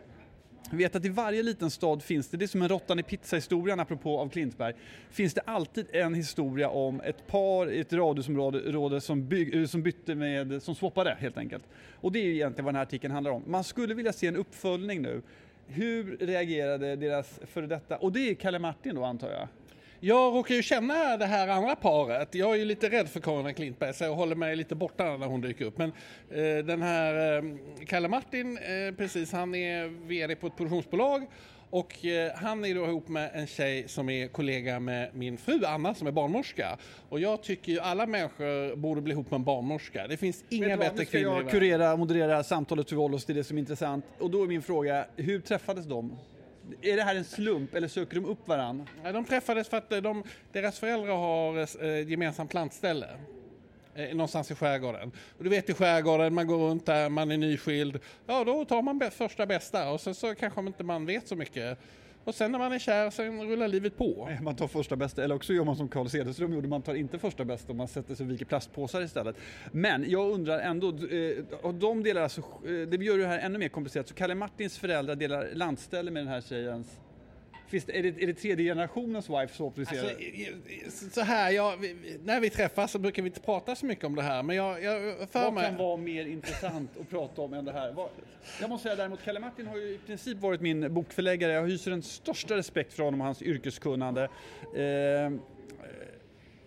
vet 0.70 0.96
att 0.96 1.04
i 1.04 1.08
varje 1.08 1.42
liten 1.42 1.70
stad 1.70 2.02
finns 2.02 2.28
det, 2.28 2.36
det 2.36 2.44
är 2.44 2.46
som 2.46 2.62
en 2.62 2.68
råttan 2.68 2.98
i 2.98 3.02
pizza-historien 3.02 3.80
apropå 3.80 4.18
av 4.18 4.28
Klintberg, 4.28 4.74
finns 5.10 5.34
det 5.34 5.40
alltid 5.40 5.86
en 5.92 6.14
historia 6.14 6.68
om 6.68 7.00
ett 7.00 7.26
par 7.26 7.70
i 7.70 7.80
ett 7.80 7.92
radhusområde 7.92 8.58
råde 8.58 9.00
som, 9.00 9.28
bygg, 9.28 9.54
eh, 9.54 9.66
som 9.66 9.82
bytte 9.82 10.14
med, 10.14 10.62
som 10.62 10.74
swappade 10.74 11.16
helt 11.20 11.38
enkelt. 11.38 11.64
Och 11.94 12.12
det 12.12 12.18
är 12.18 12.24
ju 12.24 12.34
egentligen 12.34 12.64
vad 12.64 12.74
den 12.74 12.78
här 12.78 12.82
artikeln 12.82 13.14
handlar 13.14 13.30
om. 13.30 13.42
Man 13.46 13.64
skulle 13.64 13.94
vilja 13.94 14.12
se 14.12 14.26
en 14.26 14.36
uppföljning 14.36 15.02
nu. 15.02 15.22
Hur 15.66 16.16
reagerade 16.16 16.96
deras 16.96 17.40
före 17.46 17.66
detta, 17.66 17.96
och 17.96 18.12
det 18.12 18.30
är 18.30 18.34
Kalle 18.34 18.58
Martin 18.58 18.94
då 18.94 19.04
antar 19.04 19.30
jag? 19.30 19.48
Jag 20.00 20.34
råkar 20.34 20.54
ju 20.54 20.62
känna 20.62 21.16
det 21.16 21.26
här 21.26 21.48
andra 21.48 21.76
paret. 21.76 22.34
Jag 22.34 22.50
är 22.50 22.56
ju 22.56 22.64
lite 22.64 22.88
rädd 22.88 23.08
för 23.08 23.20
Karin 23.20 23.54
Klintberg 23.54 23.94
så 23.94 24.04
jag 24.04 24.14
håller 24.14 24.36
mig 24.36 24.56
lite 24.56 24.74
borta 24.74 25.16
när 25.16 25.26
hon 25.26 25.40
dyker 25.40 25.64
upp. 25.64 25.78
Men 25.78 25.92
eh, 26.30 26.64
den 26.64 26.82
här 26.82 27.36
eh, 27.36 27.42
Kalle 27.86 28.08
Martin, 28.08 28.58
eh, 28.58 28.94
precis, 28.96 29.32
han 29.32 29.54
är 29.54 29.86
VD 30.08 30.34
på 30.34 30.46
ett 30.46 30.56
produktionsbolag 30.56 31.26
och 31.70 32.04
eh, 32.04 32.32
han 32.34 32.64
är 32.64 32.74
då 32.74 32.84
ihop 32.84 33.08
med 33.08 33.30
en 33.34 33.46
tjej 33.46 33.88
som 33.88 34.08
är 34.08 34.28
kollega 34.28 34.80
med 34.80 35.10
min 35.14 35.38
fru 35.38 35.64
Anna 35.64 35.94
som 35.94 36.06
är 36.06 36.12
barnmorska. 36.12 36.78
Och 37.08 37.20
jag 37.20 37.42
tycker 37.42 37.72
ju 37.72 37.80
alla 37.80 38.06
människor 38.06 38.76
borde 38.76 39.00
bli 39.00 39.12
ihop 39.12 39.30
med 39.30 39.38
en 39.38 39.44
barnmorska. 39.44 40.06
Det 40.06 40.16
finns 40.16 40.44
inga 40.48 40.68
vad, 40.68 40.78
bättre 40.78 40.98
nu 40.98 41.04
ska 41.04 41.18
kvinnor 41.18 41.42
jag 41.42 41.50
kurera, 41.50 41.96
moderera 41.96 42.44
samtalet 42.44 42.88
för 42.88 42.96
vi 42.96 43.02
håller 43.02 43.16
oss 43.16 43.24
till 43.24 43.36
det 43.36 43.44
som 43.44 43.56
är 43.56 43.60
intressant. 43.60 44.04
Och 44.18 44.30
då 44.30 44.42
är 44.42 44.46
min 44.46 44.62
fråga, 44.62 45.06
hur 45.16 45.40
träffades 45.40 45.86
de? 45.86 46.16
Är 46.82 46.96
det 46.96 47.02
här 47.02 47.14
en 47.14 47.24
slump 47.24 47.74
eller 47.74 47.88
söker 47.88 48.14
de 48.14 48.24
upp 48.24 48.48
varandra? 48.48 48.86
Ja, 49.04 49.12
de 49.12 49.24
träffades 49.24 49.68
för 49.68 49.76
att 49.76 49.92
eh, 49.92 49.98
de, 49.98 50.22
deras 50.52 50.78
föräldrar 50.78 51.16
har 51.16 51.58
eh, 51.58 51.90
eh, 51.90 52.10
gemensamt 52.10 52.50
plantställe. 52.50 53.06
Eh, 53.94 54.10
någonstans 54.10 54.50
i 54.50 54.54
skärgården. 54.54 55.12
Och 55.38 55.44
du 55.44 55.50
vet 55.50 55.70
i 55.70 55.74
skärgården, 55.74 56.34
man 56.34 56.46
går 56.46 56.58
runt 56.58 56.86
där, 56.86 57.08
man 57.08 57.30
är 57.30 57.36
nyskild. 57.36 57.98
Ja, 58.26 58.44
då 58.44 58.64
tar 58.64 58.82
man 58.82 59.10
första 59.10 59.46
bästa 59.46 59.90
och 59.90 60.00
sen 60.00 60.14
så 60.14 60.34
kanske 60.34 60.60
man 60.60 60.66
inte 60.66 60.84
man 60.84 61.06
vet 61.06 61.28
så 61.28 61.36
mycket. 61.36 61.78
Och 62.28 62.34
sen 62.34 62.52
när 62.52 62.58
man 62.58 62.72
är 62.72 62.78
kär, 62.78 63.10
sen 63.10 63.42
rullar 63.42 63.68
livet 63.68 63.96
på. 63.96 64.28
Eh, 64.30 64.42
man 64.42 64.56
tar 64.56 64.68
första 64.68 64.96
bästa, 64.96 65.24
eller 65.24 65.34
också 65.34 65.52
gör 65.52 65.64
man 65.64 65.76
som 65.76 65.88
Carl 65.88 66.08
Cederström 66.08 66.52
gjorde, 66.52 66.68
man 66.68 66.82
tar 66.82 66.94
inte 66.94 67.18
första 67.18 67.44
bästa 67.44 67.72
och 67.72 67.76
man 67.76 67.88
sätter 67.88 68.14
sig 68.14 68.26
och 68.26 68.32
viker 68.32 68.44
plastpåsar 68.44 69.02
istället. 69.02 69.36
Men 69.72 70.10
jag 70.10 70.30
undrar 70.30 70.58
ändå, 70.58 70.88
eh, 70.88 71.44
och 71.62 71.74
de 71.74 72.02
delar 72.02 72.22
alltså, 72.22 72.40
eh, 72.40 72.88
det 72.88 73.04
gör 73.04 73.18
det 73.18 73.26
här 73.26 73.38
ännu 73.38 73.58
mer 73.58 73.68
komplicerat, 73.68 74.08
så 74.08 74.14
Kalle 74.14 74.34
Martins 74.34 74.78
föräldrar 74.78 75.14
delar 75.14 75.48
landställe 75.54 76.10
med 76.10 76.22
den 76.22 76.32
här 76.32 76.40
tjejens 76.40 76.98
Finns 77.68 77.84
det, 77.84 77.98
är, 77.98 78.02
det, 78.02 78.22
är 78.22 78.26
det 78.26 78.34
tredje 78.34 78.64
generationens 78.70 79.30
wife 79.30 79.54
swap 79.54 79.78
vi 79.78 79.86
ser? 79.86 80.16
Alltså, 80.84 81.10
så 81.10 81.20
här, 81.20 81.50
ja, 81.50 81.76
vi, 81.80 81.96
när 82.24 82.40
vi 82.40 82.50
träffas 82.50 82.92
så 82.92 82.98
brukar 82.98 83.22
vi 83.22 83.28
inte 83.28 83.40
prata 83.40 83.74
så 83.74 83.86
mycket 83.86 84.04
om 84.04 84.14
det 84.14 84.22
här, 84.22 84.42
men 84.42 84.56
jag, 84.56 84.82
jag 84.82 85.30
för 85.30 85.40
Vad 85.40 85.54
mig... 85.54 85.64
kan 85.64 85.76
vara 85.76 85.96
mer 85.96 86.26
intressant 86.26 86.90
att 87.00 87.10
prata 87.10 87.42
om 87.42 87.52
än 87.52 87.64
det 87.64 87.72
här? 87.72 87.94
Jag 88.60 88.70
måste 88.70 88.82
säga 88.82 88.96
däremot, 88.96 89.22
Kalle 89.24 89.40
Martin 89.40 89.66
har 89.66 89.76
ju 89.76 89.82
i 89.82 89.98
princip 90.06 90.38
varit 90.38 90.60
min 90.60 90.94
bokförläggare. 90.94 91.52
Jag 91.52 91.66
hyser 91.66 91.90
den 91.90 92.02
största 92.02 92.56
respekt 92.56 92.92
för 92.92 93.02
honom 93.02 93.20
och 93.20 93.26
hans 93.26 93.42
yrkeskunnande. 93.42 94.28
Eh, 94.76 94.82
eh, 94.82 95.32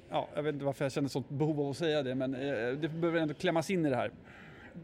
ja, 0.09 0.29
jag 0.35 0.43
vet 0.43 0.53
inte 0.53 0.65
varför 0.65 0.85
jag 0.85 0.91
känner 0.91 1.09
sånt 1.09 1.29
behov 1.29 1.59
av 1.59 1.69
att 1.69 1.77
säga 1.77 2.03
det, 2.03 2.15
men 2.15 2.35
eh, 2.35 2.71
det 2.71 2.89
behöver 2.89 3.19
ändå 3.19 3.33
klämmas 3.33 3.69
in 3.69 3.85
i 3.85 3.89
det 3.89 3.95
här. 3.95 4.11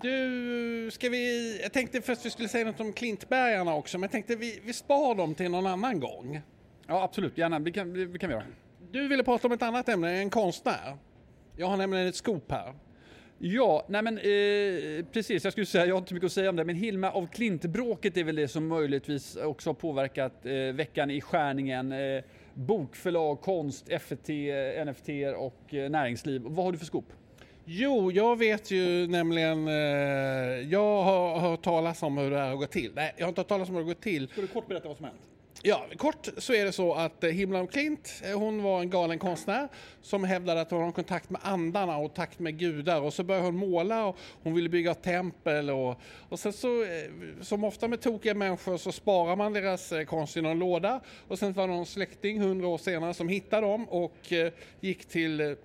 Du, 0.02 0.90
ska 0.92 1.10
vi... 1.10 1.60
Jag 1.62 1.74
tänkte 1.74 2.02
först 2.02 2.26
vi 2.26 2.30
skulle 2.30 2.48
säga 2.48 2.66
något 2.66 2.80
om 2.80 2.94
Klintbergarna 2.94 3.76
också, 3.76 3.98
men 3.98 4.04
jag 4.04 4.12
tänkte 4.12 4.36
vi, 4.36 4.60
vi 4.66 4.74
spar 4.74 5.16
dem 5.16 5.36
till 5.36 5.52
någon 5.52 5.68
annan 5.68 6.00
gång. 6.00 6.42
Ja, 6.88 7.04
absolut, 7.04 7.38
gärna. 7.38 7.60
Vi 7.60 7.72
kan, 7.72 7.94
vi, 7.94 8.06
vi 8.06 8.20
kan 8.20 8.30
vi 8.30 8.36
göra. 8.36 8.46
Du 8.92 9.08
ville 9.08 9.24
prata 9.24 9.48
om 9.48 9.54
ett 9.54 9.62
annat 9.62 9.90
ämne, 9.90 10.12
en 10.12 10.30
konstnär. 10.30 10.98
Jag 11.56 11.68
har 11.68 11.78
nämligen 11.78 12.08
ett 12.08 12.16
skop 12.16 12.52
här. 12.52 12.74
Ja, 13.40 13.86
nej 13.90 14.02
men 14.02 14.18
eh, 14.18 15.06
precis, 15.12 15.44
jag 15.44 15.54
skulle 15.54 15.66
säga, 15.66 15.86
jag 15.86 15.96
har 15.96 16.00
inte 16.00 16.14
mycket 16.14 16.28
att 16.28 16.32
säga 16.32 16.50
om 16.50 16.56
det, 16.56 16.64
men 16.64 16.76
Hilma 16.76 17.12
av 17.12 17.28
Klint-bråket 17.28 18.18
är 18.18 18.24
väl 18.24 18.36
det 18.36 18.48
som 18.48 18.68
möjligtvis 18.68 19.36
också 19.36 19.70
har 19.70 19.74
påverkat 19.74 20.46
eh, 20.46 20.54
veckan 20.54 21.12
i 21.12 21.22
skärningen. 21.22 21.92
Eh, 21.92 22.24
bokförlag, 22.54 23.42
konst, 23.42 23.90
FT, 23.90 24.30
NFT 24.86 25.10
och 25.38 25.74
eh, 25.74 25.90
näringsliv. 25.90 26.42
Vad 26.46 26.66
har 26.66 26.72
du 26.72 26.78
för 26.78 26.86
skop? 26.86 27.06
Jo, 27.70 28.12
jag 28.12 28.38
vet 28.38 28.72
ju 28.72 29.08
nämligen... 29.08 29.68
Eh, 29.68 29.74
jag 30.72 31.04
har 31.04 31.40
hört 31.40 31.62
talas 31.62 32.04
om 32.04 32.18
hur 32.18 32.32
det 32.32 32.38
här 32.38 32.50
har 32.50 32.56
gått 32.56 32.72
till. 32.72 32.92
Nej, 32.96 33.14
jag 33.18 33.26
har 33.26 33.30
inte 33.30 33.42
hört 33.42 33.48
talas 33.48 33.70
om 33.70 33.76
hur 33.76 33.82
det 33.82 33.88
har 33.88 33.94
gått 33.94 34.04
till. 34.04 34.28
Ska 34.28 34.42
du 34.42 34.48
kort 34.48 34.68
berätta 34.68 34.88
vad 34.88 34.98
som 34.98 35.06
hänt? 35.06 35.20
Ja, 35.62 35.86
kort 35.98 36.28
så 36.38 36.54
är 36.54 36.66
det 36.66 36.72
så 36.72 36.94
att 36.94 37.24
eh, 37.24 37.30
Himla 37.30 37.60
av 37.60 37.68
Klint, 37.68 38.22
eh, 38.26 38.40
hon 38.40 38.64
var 38.64 38.82
en 38.82 38.90
galen 38.90 39.20
konstnär 39.20 39.68
som 40.02 40.24
hävdade 40.24 40.62
att 40.62 40.72
hon 40.72 40.84
har 40.84 40.92
kontakt 40.92 41.30
med 41.30 41.42
andarna 41.44 41.98
och 41.98 42.14
takt 42.14 42.40
med 42.40 42.60
gudar 42.60 43.02
och 43.02 43.14
så 43.14 43.24
började 43.24 43.46
hon 43.46 43.56
måla 43.56 44.06
och 44.06 44.18
hon 44.44 44.54
ville 44.54 44.70
bygga 44.70 44.92
ett 44.92 45.04
tempel 45.04 45.70
och, 45.70 46.02
och 46.30 46.40
sen 46.40 46.54
så, 46.54 46.84
eh, 46.84 46.90
som 47.42 47.64
ofta 47.64 47.88
med 47.88 48.02
tokiga 48.02 48.34
människor 48.34 48.78
så 48.78 48.92
sparar 48.92 49.36
man 49.36 49.54
deras 49.54 49.94
konst 50.08 50.38
i 50.38 50.42
någon 50.42 50.60
låda 50.60 51.02
och 51.28 51.40
sen 51.40 51.54
var 51.54 51.68
det 51.68 51.74
någon 51.74 51.86
släkting 51.86 52.42
hundra 52.42 52.68
år 52.68 52.78
senare 52.78 53.14
som 53.14 53.30
hittade 53.30 53.68
dem 53.68 53.90
och 53.90 54.34
gick 54.82 55.06
till 55.06 55.56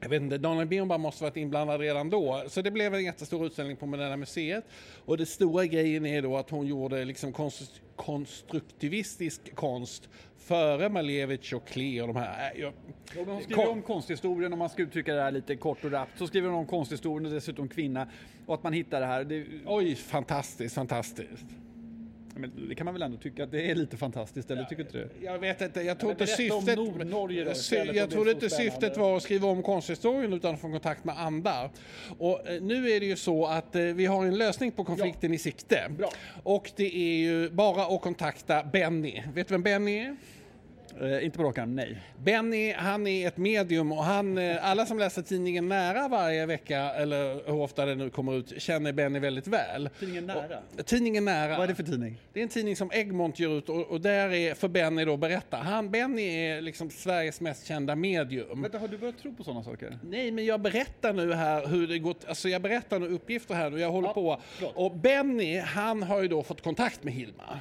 jag 0.00 0.08
vet 0.08 0.22
inte, 0.22 0.38
Daniel 0.38 0.66
Birnbaum 0.66 1.00
måste 1.00 1.24
varit 1.24 1.36
inblandad 1.36 1.80
redan 1.80 2.10
då. 2.10 2.42
Så 2.48 2.62
det 2.62 2.70
blev 2.70 2.94
en 2.94 3.04
jättestor 3.04 3.46
utställning 3.46 3.76
på 3.76 3.86
Moderna 3.86 4.16
Museet. 4.16 4.64
Och 5.04 5.16
det 5.16 5.26
stora 5.26 5.66
grejen 5.66 6.06
är 6.06 6.22
då 6.22 6.36
att 6.36 6.50
hon 6.50 6.66
gjorde 6.66 7.04
liksom 7.04 7.32
konst, 7.32 7.80
konstruktivistisk 7.96 9.54
konst 9.54 10.08
före 10.38 10.88
Malevich 10.88 11.52
och 11.52 11.66
Klee 11.66 12.02
och 12.02 12.08
de 12.08 12.16
här. 12.16 12.52
Äh, 12.54 12.60
jag, 12.60 12.72
och 13.20 13.26
de 13.26 13.42
skriver 13.42 13.68
om 13.68 13.82
konsthistorien 13.82 14.52
om 14.52 14.58
man 14.58 14.70
ska 14.70 14.82
uttrycka 14.82 15.14
det 15.14 15.22
här 15.22 15.30
lite 15.30 15.56
kort 15.56 15.84
och 15.84 15.90
rappt. 15.90 16.18
Så 16.18 16.26
skriver 16.26 16.48
de 16.48 16.56
om 16.56 16.66
konsthistorien 16.66 17.26
och 17.26 17.32
dessutom 17.32 17.68
kvinna. 17.68 18.08
Och 18.46 18.54
att 18.54 18.62
man 18.62 18.72
hittar 18.72 19.00
det 19.00 19.06
här. 19.06 19.24
Det... 19.24 19.46
Oj, 19.66 19.94
fantastiskt, 19.94 20.74
fantastiskt. 20.74 21.46
Men 22.34 22.68
det 22.68 22.74
kan 22.74 22.84
man 22.84 22.94
väl 22.94 23.02
ändå 23.02 23.16
tycka 23.16 23.44
att 23.44 23.50
det 23.50 23.70
är 23.70 23.74
lite 23.74 23.96
fantastiskt, 23.96 24.50
eller 24.50 24.64
tycker 24.64 24.82
inte 24.82 24.98
du? 24.98 25.08
Jag 25.26 25.38
vet 25.38 25.60
inte, 25.60 25.82
jag 25.82 25.98
tror 25.98 26.12
inte 26.12 26.26
syftet... 26.26 26.76
Då, 26.76 27.54
sy 27.54 27.76
jag 27.76 28.10
tror 28.10 28.30
inte 28.30 28.50
syftet 28.50 28.96
var 28.96 29.16
att 29.16 29.22
skriva 29.22 29.48
om 29.48 29.62
konsthistorien 29.62 30.32
utan 30.32 30.54
att 30.54 30.60
få 30.60 30.70
kontakt 30.70 31.04
med 31.04 31.20
andra. 31.20 31.70
Och 32.18 32.48
eh, 32.48 32.62
nu 32.62 32.90
är 32.90 33.00
det 33.00 33.06
ju 33.06 33.16
så 33.16 33.46
att 33.46 33.76
eh, 33.76 33.82
vi 33.82 34.06
har 34.06 34.24
en 34.24 34.38
lösning 34.38 34.72
på 34.72 34.84
konflikten 34.84 35.30
ja. 35.30 35.34
i 35.34 35.38
sikte. 35.38 35.90
Bra. 35.98 36.10
Och 36.42 36.70
det 36.76 36.96
är 36.96 37.18
ju 37.18 37.50
bara 37.50 37.94
att 37.94 38.00
kontakta 38.00 38.62
Benny. 38.62 39.22
Vet 39.34 39.48
du 39.48 39.54
vem 39.54 39.62
Benny 39.62 39.98
är? 39.98 40.16
Eh, 41.00 41.24
inte 41.24 41.38
på 41.38 41.44
rak 41.44 41.58
arm, 41.58 41.74
nej. 41.74 42.02
Benny, 42.18 42.72
han 42.72 43.06
är 43.06 43.28
ett 43.28 43.36
medium 43.36 43.92
och 43.92 44.04
han, 44.04 44.38
eh, 44.38 44.70
alla 44.70 44.86
som 44.86 44.98
läser 44.98 45.22
tidningen 45.22 45.68
Nära 45.68 46.08
varje 46.08 46.46
vecka, 46.46 46.80
eller 46.80 47.34
hur 47.46 47.60
ofta 47.60 47.86
det 47.86 47.94
nu 47.94 48.10
kommer 48.10 48.34
ut, 48.34 48.62
känner 48.62 48.92
Benny 48.92 49.18
väldigt 49.18 49.46
väl. 49.46 49.90
Tidningen 49.98 50.26
Nära? 50.26 50.58
Och, 50.78 50.86
tidningen 50.86 51.24
Nära. 51.24 51.56
Vad 51.56 51.64
är 51.64 51.68
det 51.68 51.74
för 51.74 51.82
tidning? 51.82 52.20
Det 52.32 52.40
är 52.40 52.42
en 52.42 52.48
tidning 52.48 52.76
som 52.76 52.90
Egmont 52.92 53.38
ger 53.38 53.58
ut 53.58 53.68
och, 53.68 53.90
och 53.90 54.00
där 54.00 54.32
är, 54.32 54.54
för 54.54 54.68
Benny 54.68 55.04
då, 55.04 55.16
berätta. 55.16 55.56
Han, 55.56 55.90
Benny 55.90 56.22
är 56.22 56.60
liksom 56.60 56.90
Sveriges 56.90 57.40
mest 57.40 57.66
kända 57.66 57.96
medium. 57.96 58.62
Vänta, 58.62 58.78
har 58.78 58.88
du 58.88 58.98
börjat 58.98 59.18
tro 59.18 59.34
på 59.34 59.44
sådana 59.44 59.62
saker? 59.62 59.98
Nej, 60.02 60.30
men 60.30 60.44
jag 60.44 60.60
berättar 60.60 61.12
nu 61.12 61.32
här 61.32 61.66
hur 61.66 61.86
det 61.86 61.98
gått, 61.98 62.24
alltså 62.28 62.48
jag 62.48 62.62
berättar 62.62 62.98
nu 62.98 63.08
uppgifter 63.08 63.54
här 63.54 63.72
och 63.72 63.80
jag 63.80 63.90
håller 63.90 64.08
ja, 64.08 64.14
på. 64.14 64.40
Förlåt. 64.48 64.72
Och 64.76 64.96
Benny, 64.96 65.58
han 65.58 66.02
har 66.02 66.22
ju 66.22 66.28
då 66.28 66.42
fått 66.42 66.62
kontakt 66.62 67.04
med 67.04 67.14
Hilma. 67.14 67.60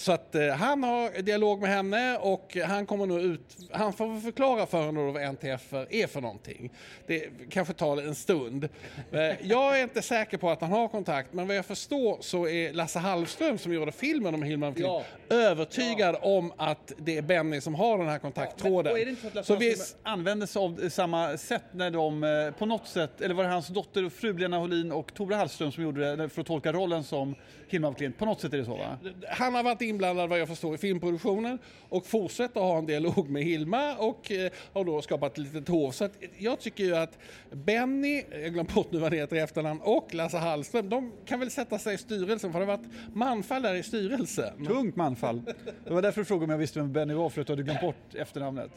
Så 0.00 0.12
att 0.12 0.34
eh, 0.34 0.48
han 0.48 0.82
har 0.82 1.22
dialog 1.22 1.60
med 1.60 1.70
henne 1.70 2.16
och 2.16 2.56
han 2.66 2.86
kommer 2.86 3.06
nu 3.06 3.20
ut, 3.20 3.56
han 3.70 3.92
får 3.92 4.20
förklara 4.20 4.66
för 4.66 4.86
henne 4.86 5.12
vad 5.12 5.22
NTF 5.22 5.72
är 5.72 6.06
för 6.06 6.20
någonting. 6.20 6.70
Det 7.06 7.28
kanske 7.50 7.74
tar 7.74 7.96
en 7.96 8.14
stund. 8.14 8.68
Eh, 9.12 9.20
jag 9.42 9.78
är 9.78 9.82
inte 9.82 10.02
säker 10.02 10.38
på 10.38 10.50
att 10.50 10.60
han 10.60 10.72
har 10.72 10.88
kontakt 10.88 11.32
men 11.32 11.46
vad 11.46 11.56
jag 11.56 11.66
förstår 11.66 12.18
så 12.20 12.48
är 12.48 12.72
Lasse 12.72 12.98
Hallström 12.98 13.58
som 13.58 13.72
gjorde 13.72 13.92
filmen 13.92 14.34
om 14.34 14.42
Hillman 14.42 14.74
ja. 14.76 15.04
övertygad 15.28 16.16
ja. 16.22 16.28
om 16.28 16.52
att 16.56 16.92
det 16.96 17.18
är 17.18 17.22
Benny 17.22 17.60
som 17.60 17.74
har 17.74 17.98
den 17.98 18.08
här 18.08 18.18
kontakttråden. 18.18 18.92
Ja, 18.92 18.98
är 18.98 19.04
det 19.04 19.10
inte 19.10 19.22
så 19.22 19.28
att 19.28 19.34
Lasse 19.34 19.52
så 19.52 19.58
vi... 19.58 19.74
använde 20.02 20.46
sig 20.46 20.62
av 20.62 20.88
samma 20.88 21.36
sätt 21.36 21.64
när 21.72 21.90
de 21.90 22.24
eh, 22.24 22.58
på 22.58 22.66
något 22.66 22.88
sätt, 22.88 23.20
eller 23.20 23.34
var 23.34 23.44
det 23.44 23.50
hans 23.50 23.68
dotter 23.68 24.04
och 24.04 24.12
fru 24.12 24.38
Lena 24.38 24.58
Holin 24.58 24.92
och 24.92 25.14
Tore 25.14 25.34
Hallström 25.34 25.72
som 25.72 25.82
gjorde 25.82 26.16
det 26.16 26.28
för 26.28 26.40
att 26.40 26.46
tolka 26.46 26.72
rollen 26.72 27.04
som 27.04 27.34
Hillman 27.68 27.94
Klint? 27.94 28.18
På 28.18 28.24
något 28.24 28.40
sätt 28.40 28.52
är 28.52 28.58
det 28.58 28.64
så 28.64 28.76
va? 28.76 28.98
Han 29.28 29.54
har 29.54 29.62
varit 29.62 29.82
inblandad 29.90 30.28
vad 30.28 30.38
jag 30.38 30.48
förstår 30.48 30.74
i 30.74 30.78
filmproduktionen 30.78 31.58
och 31.88 32.06
fortsätter 32.06 32.60
ha 32.60 32.78
en 32.78 32.86
dialog 32.86 33.30
med 33.30 33.42
Hilma 33.42 33.96
och 33.96 34.32
eh, 34.32 34.50
har 34.72 34.84
då 34.84 35.02
skapat 35.02 35.32
ett 35.32 35.38
litet 35.38 35.68
hov. 35.68 35.90
Så 35.90 36.08
jag 36.38 36.60
tycker 36.60 36.84
ju 36.84 36.96
att 36.96 37.18
Benny, 37.52 38.24
jag 38.30 38.52
glömde 38.52 38.74
bort 38.74 38.92
nu 38.92 38.98
vad 38.98 39.10
det 39.10 39.16
heter 39.16 39.36
i 39.36 39.38
efternamn, 39.38 39.80
och 39.80 40.14
Lasse 40.14 40.36
Hallström, 40.36 40.88
de 40.88 41.12
kan 41.26 41.40
väl 41.40 41.50
sätta 41.50 41.78
sig 41.78 41.94
i 41.94 41.98
styrelsen 41.98 42.52
för 42.52 42.60
det 42.60 42.66
har 42.66 42.76
varit 42.76 43.14
manfall 43.14 43.62
där 43.62 43.74
i 43.74 43.82
styrelsen. 43.82 44.66
Tungt 44.66 44.96
manfall. 44.96 45.42
Det 45.84 45.92
var 45.92 46.02
därför 46.02 46.20
du 46.20 46.24
frågade 46.24 46.44
om 46.44 46.50
jag 46.50 46.58
visste 46.58 46.78
vem 46.78 46.92
Benny 46.92 47.14
var 47.14 47.30
för 47.30 47.40
att 47.40 47.46
du 47.46 47.52
hade 47.52 47.62
glömt 47.62 47.80
bort 47.80 48.14
efternamnet. 48.14 48.70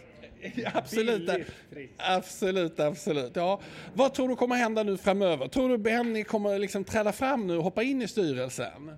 absolut, 0.74 1.30
absolut, 1.98 2.80
absolut. 2.80 3.36
Ja. 3.36 3.62
Vad 3.94 4.14
tror 4.14 4.30
du 4.30 4.36
kommer 4.36 4.56
hända 4.56 4.84
nu 4.84 4.98
framöver? 4.98 5.48
Tror 5.48 5.70
du 5.70 5.78
Benny 5.78 6.24
kommer 6.24 6.60
liksom 6.60 6.84
träda 6.84 7.12
fram 7.12 7.48
nu 7.48 7.58
och 7.58 7.64
hoppa 7.64 7.84
in 7.84 8.02
i 8.02 8.08
styrelsen? 8.08 8.98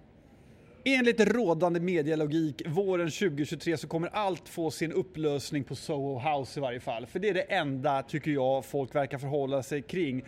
Enligt 0.88 1.20
rådande 1.20 1.80
medialogik 1.80 2.62
våren 2.68 3.12
2023 3.12 3.78
så 3.78 3.88
kommer 3.88 4.08
allt 4.08 4.50
få 4.50 4.72
sin 4.72 4.92
upplösning 4.92 5.64
på 5.64 5.76
Soho 5.76 6.20
House 6.20 6.60
i 6.60 6.62
varje 6.62 6.80
fall. 6.80 7.06
För 7.06 7.20
det 7.20 7.30
är 7.30 7.34
det 7.34 7.42
enda, 7.42 8.04
tycker 8.04 8.32
jag, 8.32 8.66
folk 8.66 8.96
verkar 8.96 9.18
förhålla 9.18 9.64
sig 9.64 9.82
kring. 9.82 10.24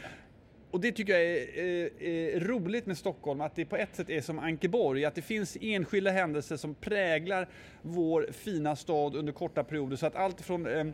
Och 0.72 0.82
det 0.82 0.92
tycker 0.92 1.14
jag 1.14 1.22
är, 1.24 1.60
är, 1.60 2.04
är, 2.04 2.40
roligt 2.40 2.86
med 2.86 2.98
Stockholm, 2.98 3.42
att 3.42 3.56
det 3.56 3.66
på 3.66 3.78
ett 3.78 3.96
sätt 3.96 4.10
är 4.10 4.22
som 4.22 4.40
Ankeborg, 4.40 5.06
att 5.06 5.16
det 5.16 5.22
finns 5.22 5.58
enskilda 5.62 6.12
händelser 6.12 6.58
som 6.58 6.76
präglar 6.76 7.48
vår 7.82 8.28
fina 8.32 8.76
stad 8.76 9.16
under 9.16 9.34
korta 9.34 9.64
perioder. 9.64 9.96
Så 9.96 10.06
att 10.06 10.16
allt 10.16 10.42
från 10.42 10.68
eh, 10.68 10.86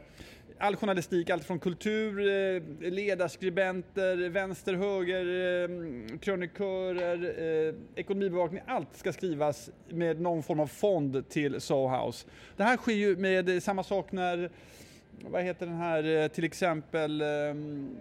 all 0.57 0.75
journalistik, 0.75 1.29
allt 1.29 1.43
från 1.45 1.59
kultur, 1.59 2.19
eh, 2.19 2.91
ledarskribenter, 2.91 4.29
vänster, 4.29 4.73
höger, 4.73 5.25
eh, 5.63 6.17
krönikörer, 6.19 7.35
eh, 7.67 7.75
ekonomibevakning, 7.95 8.61
allt 8.67 8.97
ska 8.97 9.13
skrivas 9.13 9.69
med 9.89 10.21
någon 10.21 10.43
form 10.43 10.59
av 10.59 10.67
fond 10.67 11.29
till 11.29 11.61
Soho 11.61 12.05
House. 12.05 12.27
Det 12.57 12.63
här 12.63 12.77
sker 12.77 12.93
ju 12.93 13.15
med 13.15 13.63
samma 13.63 13.83
sak 13.83 14.11
när, 14.11 14.49
vad 15.21 15.43
heter 15.43 15.65
den 15.65 15.75
här, 15.75 16.27
till 16.27 16.43
exempel 16.43 17.21
ehm, 17.21 17.95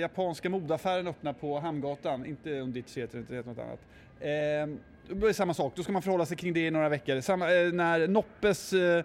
japanska 0.00 0.50
modaffären 0.50 1.06
öppnar 1.06 1.32
på 1.32 1.58
Hamngatan, 1.58 2.26
inte 2.26 2.60
Unditch 2.60 2.96
heter 2.96 3.24
det, 3.28 3.46
något 3.46 3.58
annat. 3.58 3.80
Eh, 4.20 4.76
det 5.08 5.28
är 5.28 5.32
samma 5.32 5.54
sak, 5.54 5.72
då 5.76 5.82
ska 5.82 5.92
man 5.92 6.02
förhålla 6.02 6.26
sig 6.26 6.36
kring 6.36 6.52
det 6.52 6.66
i 6.66 6.70
några 6.70 6.88
veckor. 6.88 7.20
Samma, 7.20 7.54
eh, 7.54 7.72
när 7.72 8.08
Noppes 8.08 8.72
eh, 8.72 9.04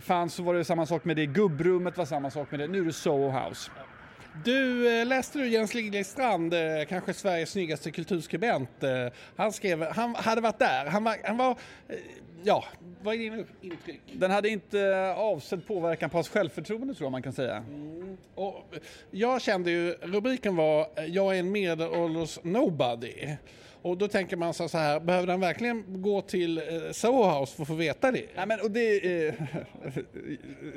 fanns 0.00 0.34
så 0.34 0.42
var 0.42 0.54
det 0.54 0.64
samma 0.64 0.86
sak 0.86 1.04
med 1.04 1.16
det, 1.16 1.26
gubbrummet 1.26 1.98
var 1.98 2.04
samma 2.04 2.30
sak 2.30 2.50
med 2.50 2.60
det, 2.60 2.68
nu 2.68 2.80
är 2.80 2.84
det 2.84 2.92
Soho 2.92 3.30
House. 3.30 3.70
Du, 4.44 4.88
eh, 5.00 5.06
läste 5.06 5.38
du 5.38 5.48
Jens 5.48 5.74
Liljestrand, 5.74 6.54
eh, 6.54 6.60
kanske 6.88 7.14
Sveriges 7.14 7.50
snyggaste 7.50 7.90
kulturskribent? 7.90 8.82
Eh, 8.82 9.06
han 9.36 9.52
skrev, 9.52 9.82
han 9.82 10.14
hade 10.14 10.40
varit 10.40 10.58
där, 10.58 10.86
han 10.86 11.04
var, 11.04 11.16
han 11.24 11.36
var 11.36 11.56
ja, 12.44 12.64
vad 13.02 13.14
är 13.14 13.18
din 13.18 13.46
intryck? 13.60 14.00
Den 14.12 14.30
hade 14.30 14.48
inte 14.48 15.14
avsedd 15.16 15.66
påverkan 15.66 16.10
på 16.10 16.16
hans 16.16 16.28
självförtroende 16.28 16.94
tror 16.94 17.04
jag 17.04 17.12
man 17.12 17.22
kan 17.22 17.32
säga. 17.32 17.56
Mm. 17.56 18.16
Och 18.34 18.74
jag 19.10 19.42
kände 19.42 19.70
ju, 19.70 19.92
rubriken 19.92 20.56
var 20.56 20.86
Jag 21.06 21.36
är 21.36 21.40
en 21.40 21.52
medelålders 21.52 22.38
nobody. 22.42 23.36
Och 23.82 23.98
då 23.98 24.08
tänker 24.08 24.36
man 24.36 24.54
så 24.54 24.68
här, 24.78 25.00
behöver 25.00 25.26
den 25.26 25.40
verkligen 25.40 25.84
gå 26.02 26.20
till 26.20 26.58
eh, 26.58 26.64
Soho 26.92 27.40
House 27.40 27.56
för 27.56 27.62
att 27.62 27.68
få 27.68 27.74
veta 27.74 28.12
det? 28.12 28.24
Ja, 28.34 28.46
men, 28.46 28.60
och 28.60 28.70
det 28.70 29.26
eh, 29.28 29.34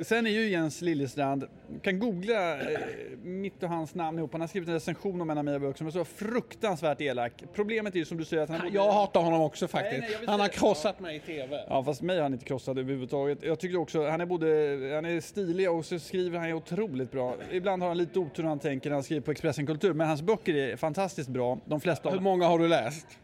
sen 0.02 0.26
är 0.26 0.30
ju 0.30 0.48
Jens 0.48 0.80
Liljestrand, 0.80 1.44
kan 1.82 1.98
googla 1.98 2.60
eh, 2.60 2.78
mitt 3.22 3.62
och 3.62 3.68
hans 3.68 3.94
namn 3.94 4.18
ihop. 4.18 4.32
Han 4.32 4.40
har 4.40 4.48
skrivit 4.48 4.68
en 4.68 4.74
recension 4.74 5.20
om 5.20 5.30
en 5.30 5.38
av 5.38 5.44
mina 5.44 5.58
böcker 5.58 5.78
som 5.78 5.86
är 5.86 5.90
så 5.90 6.04
fruktansvärt 6.04 7.00
elak. 7.00 7.32
Problemet 7.54 7.94
är 7.94 7.98
ju 7.98 8.04
som 8.04 8.18
du 8.18 8.24
säger 8.24 8.42
att 8.42 8.48
han... 8.48 8.60
Både... 8.60 8.74
Jag 8.74 8.92
hatar 8.92 9.20
honom 9.20 9.40
också 9.40 9.68
faktiskt. 9.68 10.00
Nej, 10.00 10.10
nej, 10.18 10.26
han 10.26 10.40
har 10.40 10.48
krossat 10.48 11.00
mig 11.00 11.16
i 11.16 11.20
TV. 11.20 11.64
Ja, 11.68 11.84
fast 11.84 12.02
mig 12.02 12.16
har 12.16 12.22
han 12.22 12.32
inte 12.32 12.44
krossat 12.44 12.78
överhuvudtaget. 12.78 13.38
Jag 13.42 13.58
tycker 13.58 13.76
också, 13.76 14.08
han 14.08 14.20
är 14.20 14.26
både, 14.26 14.46
han 14.94 15.04
är 15.04 15.20
stilig 15.20 15.70
och 15.70 15.84
så 15.84 15.98
skriver 15.98 16.38
han 16.38 16.48
ju 16.48 16.54
otroligt 16.54 17.12
bra. 17.12 17.34
Ibland 17.52 17.82
har 17.82 17.88
han 17.88 17.98
lite 17.98 18.18
otur 18.18 18.42
när 18.42 18.48
han 18.48 18.58
tänker 18.58 18.90
när 18.90 18.94
han 18.94 19.04
skriver 19.04 19.22
på 19.22 19.30
Expressen 19.30 19.66
Kultur, 19.66 19.92
men 19.92 20.08
hans 20.08 20.22
böcker 20.22 20.54
är 20.54 20.76
fantastiskt 20.76 21.28
bra. 21.28 21.58
De 21.64 21.80
flesta 21.80 22.10
Hur 22.10 22.20
många 22.20 22.46
har 22.46 22.58
du 22.58 22.68
läst? 22.68 22.93
Läst? 22.94 23.18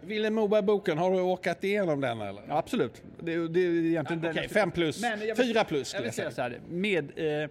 Vilhelm 0.00 0.34
Moberg-boken, 0.34 0.98
har 0.98 1.10
du 1.10 1.20
åkat 1.20 1.64
igenom 1.64 2.00
den 2.00 2.20
eller? 2.20 2.42
Ja, 2.48 2.58
absolut. 2.58 3.02
Det, 3.20 3.48
det 3.48 3.60
är 3.60 3.70
egentligen 3.70 4.22
ja, 4.22 4.30
okay, 4.30 4.48
fem 4.48 4.70
plus. 4.70 5.04
Vill, 5.04 5.34
Fyra 5.36 5.64
plus 5.64 5.88
skulle 5.88 6.04
jag, 6.04 6.14
säga. 6.14 6.30
Så 6.30 6.42
här, 6.42 6.60
med 6.68 7.12
eh, 7.16 7.50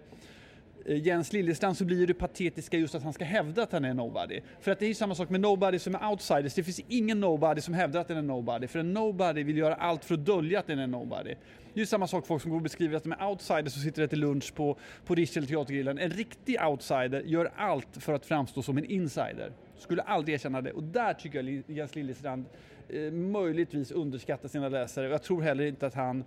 Jens 0.88 1.32
Liljestrand 1.32 1.76
så 1.76 1.84
blir 1.84 2.06
det 2.06 2.14
patetiska 2.14 2.76
just 2.78 2.94
att 2.94 3.02
han 3.02 3.12
ska 3.12 3.24
hävda 3.24 3.62
att 3.62 3.72
han 3.72 3.84
är 3.84 3.94
nobody. 3.94 4.40
För 4.60 4.70
att 4.70 4.78
det 4.78 4.86
är 4.86 4.88
ju 4.88 4.94
samma 4.94 5.14
sak 5.14 5.30
med 5.30 5.40
nobody 5.40 5.78
som 5.78 5.94
är 5.94 6.10
outsiders. 6.10 6.54
Det 6.54 6.62
finns 6.62 6.80
ingen 6.88 7.20
nobody 7.20 7.60
som 7.60 7.74
hävdar 7.74 8.00
att 8.00 8.08
den 8.08 8.16
är 8.16 8.22
nobody. 8.22 8.66
För 8.66 8.78
en 8.78 8.92
nobody 8.92 9.42
vill 9.42 9.56
göra 9.56 9.74
allt 9.74 10.04
för 10.04 10.14
att 10.14 10.24
dölja 10.24 10.58
att 10.58 10.66
den 10.66 10.78
är 10.78 10.86
nobody. 10.86 11.34
Det 11.74 11.80
är 11.80 11.82
ju 11.82 11.86
samma 11.86 12.06
sak 12.06 12.26
folk 12.26 12.42
som 12.42 12.50
går 12.50 12.58
och 12.58 12.62
beskriver 12.62 12.96
att 12.96 13.02
de 13.02 13.12
är 13.12 13.26
outsiders 13.26 13.76
och 13.76 13.82
sitter 13.82 14.02
äter 14.02 14.16
lunch 14.16 14.54
på, 14.54 14.78
på 15.06 15.14
Riche 15.14 15.38
eller 15.38 15.48
Teatergrillen. 15.48 15.98
En 15.98 16.10
riktig 16.10 16.58
outsider 16.62 17.22
gör 17.26 17.52
allt 17.56 17.88
för 17.92 18.12
att 18.12 18.26
framstå 18.26 18.62
som 18.62 18.78
en 18.78 18.84
insider. 18.84 19.52
Skulle 19.78 20.02
aldrig 20.02 20.34
erkänna 20.34 20.60
det. 20.60 20.72
Och 20.72 20.82
där 20.82 21.14
tycker 21.14 21.42
jag 21.42 21.62
Jens 21.66 21.94
Liljestrand 21.94 22.44
eh, 22.88 23.12
möjligtvis 23.12 23.90
underskattar 23.90 24.48
sina 24.48 24.68
läsare. 24.68 25.08
Jag 25.08 25.22
tror 25.22 25.42
heller 25.42 25.66
inte 25.66 25.86
att 25.86 25.94
han 25.94 26.24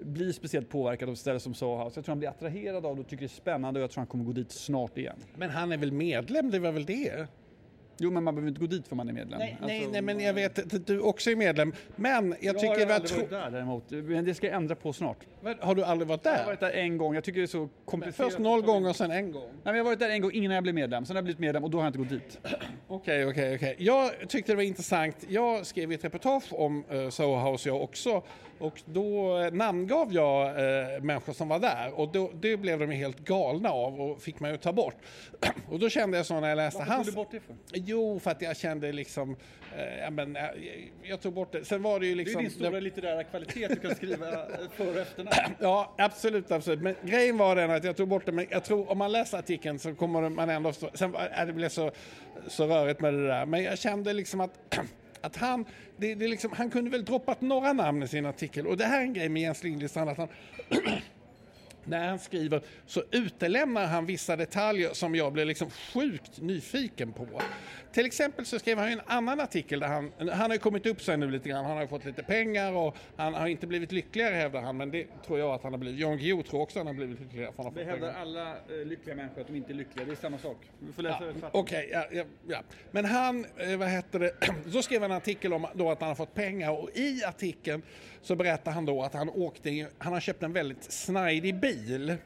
blir 0.00 0.32
speciellt 0.32 0.68
påverkad 0.68 1.08
av 1.08 1.14
ställen 1.14 1.40
som 1.40 1.54
Sohouse. 1.54 1.98
Jag 1.98 2.04
tror 2.04 2.12
han 2.12 2.18
blir 2.18 2.28
attraherad 2.28 2.86
av 2.86 2.96
det 2.96 3.00
och 3.02 3.08
tycker 3.08 3.20
det 3.20 3.26
är 3.26 3.28
spännande 3.28 3.80
och 3.80 3.84
jag 3.84 3.90
tror 3.90 4.00
han 4.00 4.06
kommer 4.06 4.24
gå 4.24 4.32
dit 4.32 4.50
snart 4.50 4.98
igen. 4.98 5.16
Men 5.36 5.50
han 5.50 5.72
är 5.72 5.76
väl 5.76 5.92
medlem, 5.92 6.50
det 6.50 6.58
var 6.58 6.72
väl 6.72 6.84
det? 6.84 7.26
Jo, 8.02 8.10
men 8.10 8.24
man 8.24 8.34
behöver 8.34 8.48
inte 8.48 8.60
gå 8.60 8.66
dit 8.66 8.88
för 8.88 8.96
man 8.96 9.08
är 9.08 9.12
medlem. 9.12 9.38
Nej, 9.38 9.56
nej, 9.60 9.76
Alltså, 9.78 9.90
nej, 9.92 10.02
men 10.02 10.20
jag 10.20 10.34
vet 10.34 10.74
att 10.74 10.86
du 10.86 11.00
också 11.00 11.30
är 11.30 11.36
medlem. 11.36 11.72
Men 11.96 12.28
jag 12.40 12.54
Jag 12.54 12.58
tycker 12.60 12.68
har 12.68 12.76
väl... 12.86 12.90
aldrig 12.90 13.16
varit 13.18 13.30
där 13.30 13.50
däremot, 13.50 13.90
men 13.90 14.24
det 14.24 14.34
ska 14.34 14.46
jag 14.46 14.56
ändra 14.56 14.74
på 14.74 14.92
snart. 14.92 15.16
Vad- 15.40 15.58
Har 15.60 15.74
du 15.74 15.84
aldrig 15.84 16.08
varit 16.08 16.20
Jag 16.24 16.30
har 16.32 16.38
där? 16.38 16.46
varit 16.46 16.60
där 16.60 16.70
en 16.70 16.96
gång, 16.98 17.14
jag 17.14 17.24
tycker 17.24 17.40
det 17.40 17.44
är 17.44 17.46
så 17.46 17.68
komplicerat. 17.84 18.30
Först 18.32 18.38
noll 18.38 18.62
gånger 18.62 18.88
och 18.88 18.96
sen 18.96 19.10
en 19.10 19.32
gång. 19.32 19.42
Nej, 19.42 19.52
men 19.64 19.74
jag 19.76 19.84
har 19.84 19.90
varit 19.90 19.98
där 19.98 20.10
en 20.10 20.20
gång 20.22 20.32
innan 20.32 20.54
jag 20.54 20.62
blev 20.62 20.74
medlem, 20.74 21.04
sen 21.04 21.16
har 21.16 21.18
jag 21.18 21.24
blivit 21.24 21.40
medlem 21.40 21.64
och 21.64 21.70
då 21.70 21.78
har 21.78 21.84
jag 21.84 21.88
inte 21.88 21.98
gått 21.98 22.08
dit. 22.08 22.38
Okej, 22.88 23.26
okej, 23.26 23.54
okej. 23.54 23.76
Jag 23.78 24.10
tyckte 24.28 24.52
det 24.52 24.56
var 24.56 24.62
intressant. 24.62 25.16
Jag 25.28 25.66
skrev 25.66 25.92
ett 25.92 26.04
reportage 26.04 26.52
om 26.52 26.84
uh, 26.92 27.08
Soho 27.08 27.50
House 27.50 27.68
jag 27.68 27.82
också. 27.82 28.22
Och 28.62 28.82
då 28.84 29.38
eh, 29.38 29.52
namngav 29.52 30.12
jag 30.12 30.48
eh, 30.48 31.02
människor 31.02 31.32
som 31.32 31.48
var 31.48 31.58
där 31.58 32.00
och 32.00 32.12
då, 32.12 32.30
det 32.34 32.56
blev 32.56 32.78
de 32.78 32.90
helt 32.90 33.18
galna 33.18 33.70
av 33.70 34.00
och 34.00 34.22
fick 34.22 34.40
mig 34.40 34.54
att 34.54 34.62
ta 34.62 34.72
bort. 34.72 34.94
och 35.70 35.78
då 35.78 35.88
kände 35.88 36.16
jag 36.16 36.26
så 36.26 36.40
när 36.40 36.48
jag 36.48 36.56
läste 36.56 36.82
hans... 36.82 37.14
bort 37.14 37.28
det 37.30 37.40
för? 37.40 37.56
Jo, 37.72 38.20
för 38.20 38.30
att 38.30 38.42
jag 38.42 38.56
kände 38.56 38.92
liksom... 38.92 39.36
Eh, 39.76 39.98
ja, 39.98 40.10
men, 40.10 40.36
eh, 40.36 40.42
jag 41.02 41.20
tog 41.20 41.32
bort 41.32 41.52
det. 41.52 41.64
Sen 41.64 41.82
var 41.82 42.00
det 42.00 42.06
ju 42.06 42.14
liksom... 42.14 42.48
det- 42.58 42.80
litterära 42.80 43.24
kvalitet 43.24 43.68
du 43.68 43.76
kan 43.76 43.94
skriva 43.94 44.26
före 44.76 44.90
och 44.90 44.96
efternamn. 44.96 45.32
Ja, 45.60 45.94
absolut, 45.98 46.50
absolut. 46.50 46.80
Men 46.80 46.94
grejen 47.02 47.38
var 47.38 47.56
den 47.56 47.70
att 47.70 47.84
jag 47.84 47.96
tog 47.96 48.08
bort 48.08 48.26
det, 48.26 48.32
men 48.32 48.46
jag 48.50 48.64
tror 48.64 48.90
om 48.90 48.98
man 48.98 49.12
läser 49.12 49.38
artikeln 49.38 49.78
så 49.78 49.94
kommer 49.94 50.28
man 50.28 50.50
ändå 50.50 50.72
förstå. 50.72 50.90
Sen 50.94 51.14
äh, 51.14 51.46
det 51.46 51.52
blev 51.52 51.68
så, 51.68 51.90
så 52.46 52.66
rörigt 52.66 53.00
med 53.00 53.14
det 53.14 53.26
där. 53.26 53.46
Men 53.46 53.62
jag 53.62 53.78
kände 53.78 54.12
liksom 54.12 54.40
att, 54.40 54.58
att 55.22 55.36
han, 55.36 55.64
det, 55.96 56.14
det 56.14 56.28
liksom, 56.28 56.52
han 56.52 56.70
kunde 56.70 56.90
väl 56.90 57.04
droppat 57.04 57.40
några 57.40 57.72
namn 57.72 58.02
i 58.02 58.08
sin 58.08 58.26
artikel. 58.26 58.66
Och 58.66 58.76
det 58.76 58.84
här 58.84 59.00
är 59.00 59.04
en 59.04 59.12
grej 59.12 59.28
med 59.28 59.42
Jens 59.42 59.64
Lindqvist, 59.64 59.96
att 59.96 60.16
han 60.16 60.28
när 61.84 62.08
han 62.08 62.18
skriver 62.18 62.60
så 62.86 63.02
utelämnar 63.10 63.86
han 63.86 64.06
vissa 64.06 64.36
detaljer 64.36 64.92
som 64.92 65.14
jag 65.14 65.32
blir 65.32 65.44
liksom 65.44 65.70
sjukt 65.70 66.40
nyfiken 66.40 67.12
på. 67.12 67.26
Till 67.92 68.06
exempel 68.06 68.46
så 68.46 68.58
skrev 68.58 68.78
han 68.78 68.86
ju 68.86 68.92
en 68.92 69.00
annan 69.06 69.40
artikel 69.40 69.80
där 69.80 69.88
han, 69.88 70.12
han 70.18 70.28
har 70.30 70.52
ju 70.52 70.58
kommit 70.58 70.86
upp 70.86 71.02
sig 71.02 71.16
nu 71.16 71.30
lite 71.30 71.48
grann, 71.48 71.64
han 71.64 71.74
har 71.74 71.82
ju 71.82 71.88
fått 71.88 72.04
lite 72.04 72.22
pengar 72.22 72.72
och 72.72 72.96
han 73.16 73.34
har 73.34 73.46
inte 73.46 73.66
blivit 73.66 73.92
lyckligare 73.92 74.34
hävdar 74.34 74.60
han, 74.60 74.76
men 74.76 74.90
det 74.90 75.06
tror 75.26 75.38
jag 75.38 75.54
att 75.54 75.62
han 75.62 75.72
har 75.72 75.78
blivit. 75.78 76.00
Jan 76.00 76.18
Guillou 76.18 76.42
tror 76.42 76.60
också 76.60 76.78
att 76.78 76.86
han 76.86 76.96
har 76.96 77.04
blivit 77.04 77.20
lyckligare 77.20 77.52
för 77.52 77.62
han 77.62 77.72
har 77.72 77.80
Det 77.80 77.84
hävdar 77.84 78.12
alla 78.12 78.50
eh, 78.50 78.86
lyckliga 78.86 79.16
människor 79.16 79.40
att 79.40 79.46
de 79.46 79.56
inte 79.56 79.72
är 79.72 79.74
lyckliga, 79.74 80.06
det 80.06 80.12
är 80.12 80.16
samma 80.16 80.38
sak. 80.38 80.56
Vi 80.78 80.92
får 80.92 81.02
läsa 81.02 81.24
Ja, 81.40 81.50
Okej, 81.52 81.88
ja, 81.92 82.06
ja, 82.12 82.24
ja. 82.48 82.62
Men 82.90 83.04
han, 83.04 83.46
eh, 83.56 83.76
vad 83.76 83.88
heter 83.88 84.18
det, 84.18 84.32
då 84.64 84.82
skrev 84.82 85.02
han 85.02 85.10
en 85.10 85.16
artikel 85.16 85.52
om 85.52 85.66
då 85.74 85.90
att 85.90 86.00
han 86.00 86.08
har 86.08 86.16
fått 86.16 86.34
pengar 86.34 86.70
och 86.70 86.90
i 86.94 87.24
artikeln 87.24 87.82
så 88.22 88.36
berättar 88.36 88.72
han 88.72 88.86
då 88.86 89.02
att 89.02 89.14
han 89.14 89.30
åkte, 89.30 89.86
han 89.98 90.12
har 90.12 90.20
köpt 90.20 90.42
en 90.42 90.52
väldigt 90.52 90.92
snajdig 90.92 91.60
bil. 91.60 92.16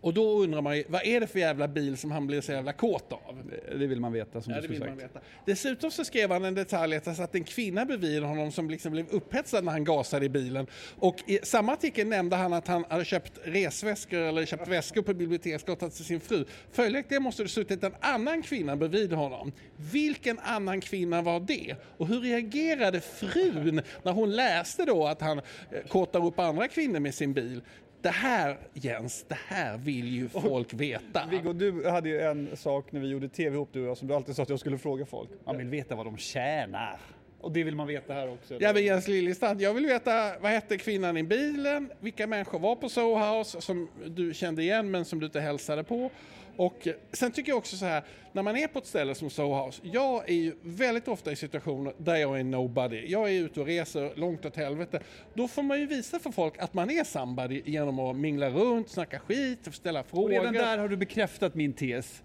Och 0.00 0.14
då 0.14 0.38
undrar 0.42 0.62
man 0.62 0.76
ju, 0.76 0.84
vad 0.88 1.06
är 1.06 1.20
det 1.20 1.26
för 1.26 1.38
jävla 1.38 1.68
bil 1.68 1.96
som 1.96 2.10
han 2.10 2.26
blir 2.26 2.40
så 2.40 2.52
jävla 2.52 2.72
kåt 2.72 3.12
av? 3.12 3.52
Det 3.78 3.86
vill 3.86 4.00
man 4.00 4.12
veta 4.12 4.40
som 4.42 4.52
Ja, 4.52 4.60
du 4.60 4.68
det 4.68 4.74
skulle 4.74 4.84
vill 4.90 4.90
man 4.90 5.00
sagt. 5.00 5.16
veta. 5.16 5.26
Dessutom 5.46 5.90
så 5.90 6.04
skrev 6.04 6.30
han 6.32 6.44
en 6.44 6.54
detalj 6.54 6.96
att 6.96 7.04
det 7.04 7.14
satt 7.14 7.34
en 7.34 7.44
kvinna 7.44 7.84
bredvid 7.84 8.22
honom 8.22 8.52
som 8.52 8.70
liksom 8.70 8.92
blev 8.92 9.06
upphetsad 9.10 9.64
när 9.64 9.72
han 9.72 9.84
gasade 9.84 10.26
i 10.26 10.28
bilen. 10.28 10.66
Och 10.98 11.16
i 11.26 11.38
samma 11.42 11.72
artikel 11.72 12.06
nämnde 12.06 12.36
han 12.36 12.52
att 12.52 12.66
han 12.68 12.84
hade 12.88 13.04
köpt 13.04 13.32
resväskor 13.44 14.18
eller 14.18 14.46
köpt 14.46 14.68
väskor 14.68 15.02
på 15.02 15.14
biblioteksgatan 15.14 15.90
till 15.90 16.04
sin 16.04 16.20
fru. 16.20 16.44
Följaktligen 16.72 17.22
måste 17.22 17.42
det 17.42 17.48
suttit 17.48 17.84
en 17.84 17.94
annan 18.00 18.42
kvinna 18.42 18.76
bredvid 18.76 19.12
honom. 19.12 19.52
Vilken 19.76 20.38
annan 20.38 20.80
kvinna 20.80 21.22
var 21.22 21.40
det? 21.40 21.76
Och 21.96 22.06
hur 22.06 22.20
reagerade 22.20 23.00
frun 23.00 23.80
när 24.02 24.12
hon 24.12 24.36
läste 24.36 24.84
då 24.84 25.06
att 25.06 25.20
han 25.20 25.38
eh, 25.38 25.44
kåtar 25.88 26.26
upp 26.26 26.38
andra 26.38 26.68
kvinnor 26.68 27.00
med 27.00 27.14
sin 27.14 27.32
bil? 27.32 27.60
Det 28.02 28.10
här 28.10 28.58
Jens, 28.74 29.24
det 29.28 29.38
här 29.48 29.78
vill 29.78 30.08
ju 30.08 30.28
folk 30.28 30.74
veta. 30.74 31.26
Viggo, 31.30 31.52
du 31.52 31.88
hade 31.88 32.08
ju 32.08 32.20
en 32.20 32.56
sak 32.56 32.92
när 32.92 33.00
vi 33.00 33.08
gjorde 33.08 33.28
tv 33.28 33.56
ihop 33.56 33.68
du 33.72 33.82
och 33.82 33.88
jag 33.88 33.98
som 33.98 34.08
du 34.08 34.14
alltid 34.14 34.36
sa 34.36 34.42
att 34.42 34.48
jag 34.48 34.60
skulle 34.60 34.78
fråga 34.78 35.06
folk. 35.06 35.30
Man 35.46 35.58
vill 35.58 35.68
veta 35.68 35.94
vad 35.94 36.06
de 36.06 36.16
tjänar. 36.16 37.00
Och 37.40 37.52
det 37.52 37.64
vill 37.64 37.76
man 37.76 37.86
veta 37.86 38.12
här 38.12 38.32
också. 38.32 38.56
Ja, 38.60 38.72
men 38.72 38.84
Jens 38.84 39.08
Liljestrand, 39.08 39.60
jag 39.60 39.74
vill 39.74 39.86
veta 39.86 40.38
vad 40.40 40.50
hette 40.50 40.78
kvinnan 40.78 41.16
i 41.16 41.22
bilen? 41.22 41.90
Vilka 42.00 42.26
människor 42.26 42.58
var 42.58 42.76
på 42.76 42.88
Soho 42.88 43.38
House 43.38 43.60
som 43.60 43.88
du 44.06 44.34
kände 44.34 44.62
igen 44.62 44.90
men 44.90 45.04
som 45.04 45.20
du 45.20 45.26
inte 45.26 45.40
hälsade 45.40 45.84
på? 45.84 46.10
Och 46.56 46.88
sen 47.12 47.32
tycker 47.32 47.52
jag 47.52 47.58
också 47.58 47.76
så 47.76 47.84
här, 47.84 48.02
när 48.32 48.42
man 48.42 48.56
är 48.56 48.66
på 48.66 48.78
ett 48.78 48.86
ställe 48.86 49.14
som 49.14 49.30
Soho 49.30 49.64
House, 49.64 49.80
jag 49.84 50.30
är 50.30 50.34
ju 50.34 50.54
väldigt 50.62 51.08
ofta 51.08 51.32
i 51.32 51.36
situationer 51.36 51.92
där 51.98 52.16
jag 52.16 52.40
är 52.40 52.44
nobody. 52.44 53.06
Jag 53.06 53.30
är 53.30 53.40
ute 53.44 53.60
och 53.60 53.66
reser 53.66 54.12
långt 54.14 54.44
åt 54.44 54.56
helvete. 54.56 55.00
Då 55.34 55.48
får 55.48 55.62
man 55.62 55.80
ju 55.80 55.86
visa 55.86 56.18
för 56.18 56.30
folk 56.30 56.58
att 56.58 56.74
man 56.74 56.90
är 56.90 57.04
somebody 57.04 57.62
genom 57.64 57.98
att 57.98 58.16
mingla 58.16 58.50
runt, 58.50 58.88
snacka 58.88 59.18
skit, 59.18 59.68
ställa 59.72 60.00
och 60.00 60.06
frågor. 60.06 60.30
redan 60.30 60.54
där 60.54 60.78
har 60.78 60.88
du 60.88 60.96
bekräftat 60.96 61.54
min 61.54 61.72
tes. 61.72 62.22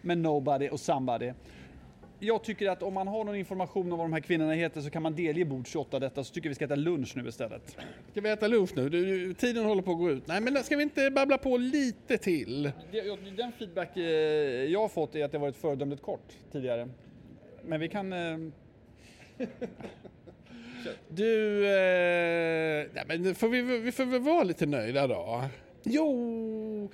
Med 0.00 0.18
nobody 0.18 0.68
och 0.68 0.80
somebody. 0.80 1.32
Jag 2.22 2.42
tycker 2.44 2.70
att 2.70 2.82
om 2.82 2.94
man 2.94 3.08
har 3.08 3.24
någon 3.24 3.36
information 3.36 3.92
om 3.92 3.98
vad 3.98 4.06
de 4.06 4.12
här 4.12 4.20
kvinnorna 4.20 4.52
heter 4.52 4.80
så 4.80 4.90
kan 4.90 5.02
man 5.02 5.14
delge 5.16 5.44
bord 5.44 5.66
28 5.68 5.98
detta 5.98 6.24
så 6.24 6.34
tycker 6.34 6.46
jag 6.46 6.50
vi 6.50 6.54
ska 6.54 6.64
äta 6.64 6.74
lunch 6.74 7.12
nu 7.16 7.28
istället. 7.28 7.76
Ska 8.10 8.20
vi 8.20 8.30
äta 8.30 8.48
lunch 8.48 8.70
nu? 8.76 8.88
Du, 8.88 9.04
du, 9.04 9.34
tiden 9.34 9.64
håller 9.64 9.82
på 9.82 9.90
att 9.90 9.98
gå 9.98 10.10
ut. 10.10 10.26
Nej, 10.26 10.40
men 10.40 10.64
ska 10.64 10.76
vi 10.76 10.82
inte 10.82 11.10
babbla 11.10 11.38
på 11.38 11.56
lite 11.56 12.18
till? 12.18 12.72
Den 13.36 13.52
feedback 13.58 13.96
eh, 13.96 14.02
jag 14.64 14.80
har 14.80 14.88
fått 14.88 15.14
är 15.14 15.24
att 15.24 15.32
det 15.32 15.38
varit 15.38 15.56
föredömligt 15.56 16.02
kort 16.02 16.32
tidigare. 16.52 16.88
Men 17.64 17.80
vi 17.80 17.88
kan... 17.88 18.12
eh, 18.12 18.38
Du, 21.08 21.64
eh, 21.66 22.86
nej, 22.92 23.04
men 23.06 23.34
får 23.34 23.48
vi, 23.48 23.62
vi 23.62 23.92
får 23.92 24.04
väl 24.04 24.20
vara 24.20 24.42
lite 24.42 24.66
nöjda 24.66 25.06
då. 25.06 25.44
Jo, 25.82 26.90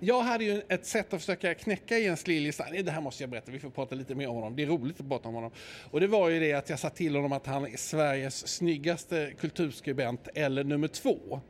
jag 0.00 0.20
hade 0.20 0.44
ju 0.44 0.62
ett 0.68 0.86
sätt 0.86 1.14
att 1.14 1.20
försöka 1.20 1.54
knäcka 1.54 1.98
Jens 1.98 2.26
Liljestrand. 2.26 2.84
Det 2.84 2.90
här 2.90 3.00
måste 3.00 3.22
jag 3.22 3.30
berätta, 3.30 3.52
vi 3.52 3.58
får 3.58 3.70
prata 3.70 3.94
lite 3.94 4.14
mer 4.14 4.28
om 4.28 4.34
honom. 4.34 4.56
Det 4.56 4.62
är 4.62 4.66
roligt 4.66 5.00
att 5.00 5.08
prata 5.08 5.28
om 5.28 5.34
honom. 5.34 5.50
Och 5.90 6.00
det 6.00 6.06
var 6.06 6.28
ju 6.28 6.40
det 6.40 6.52
att 6.52 6.70
jag 6.70 6.78
sa 6.78 6.90
till 6.90 7.14
honom 7.16 7.32
att 7.32 7.46
han 7.46 7.66
är 7.66 7.76
Sveriges 7.76 8.48
snyggaste 8.48 9.32
kulturskribent, 9.40 10.28
eller 10.34 10.64
nummer 10.64 10.88
två. 10.88 11.40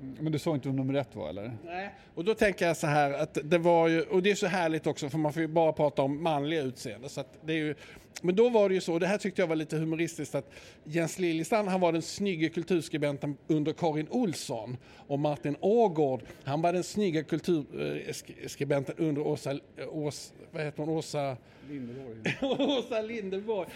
Men 0.00 0.32
du 0.32 0.38
sa 0.38 0.54
inte 0.54 0.68
om 0.68 0.76
nummer 0.76 0.94
ett 0.94 1.16
var 1.16 1.28
eller? 1.28 1.56
Nej. 1.64 1.94
Och 2.14 2.24
då 2.24 2.34
tänker 2.34 2.66
jag 2.66 2.76
så 2.76 2.86
här 2.86 3.12
att 3.12 3.38
det 3.42 3.58
var 3.58 3.88
ju, 3.88 4.02
och 4.02 4.22
det 4.22 4.30
är 4.30 4.34
så 4.34 4.46
härligt 4.46 4.86
också 4.86 5.10
för 5.10 5.18
man 5.18 5.32
får 5.32 5.42
ju 5.42 5.48
bara 5.48 5.72
prata 5.72 6.02
om 6.02 6.22
manliga 6.22 6.62
utseende. 6.62 7.08
Så 7.08 7.20
att 7.20 7.38
det 7.42 7.52
är 7.52 7.56
ju, 7.56 7.74
men 8.22 8.34
då 8.34 8.48
var 8.48 8.68
det 8.68 8.74
ju 8.74 8.80
så, 8.80 8.98
det 8.98 9.06
här 9.06 9.18
tyckte 9.18 9.42
jag 9.42 9.46
var 9.46 9.56
lite 9.56 9.76
humoristiskt, 9.76 10.34
att 10.34 10.50
Jens 10.84 11.18
Liljestrand 11.18 11.68
han 11.68 11.80
var 11.80 11.92
den 11.92 12.02
snygga 12.02 12.48
kulturskribenten 12.48 13.36
under 13.46 13.72
Karin 13.72 14.06
Olsson 14.10 14.76
och 15.06 15.18
Martin 15.18 15.56
Ågård 15.60 16.22
han 16.44 16.62
var 16.62 16.72
den 16.72 16.84
snygga 16.84 17.22
kulturskribenten 17.22 18.94
under 18.98 19.22
Åsa, 19.26 19.58
Ås, 19.90 20.32
vad 20.50 20.62
heter 20.62 20.82
hon, 20.82 20.88
Åsa 20.88 21.36
Åsa 22.42 23.02
Linderborg. 23.02 23.68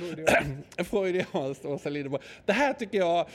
Freudianskt 0.85 1.64
Åsa 1.64 1.88
Linderborg. 1.88 2.22
Det 2.44 2.52
här 2.52 2.72
tycker 2.72 2.98
jag, 2.98 3.26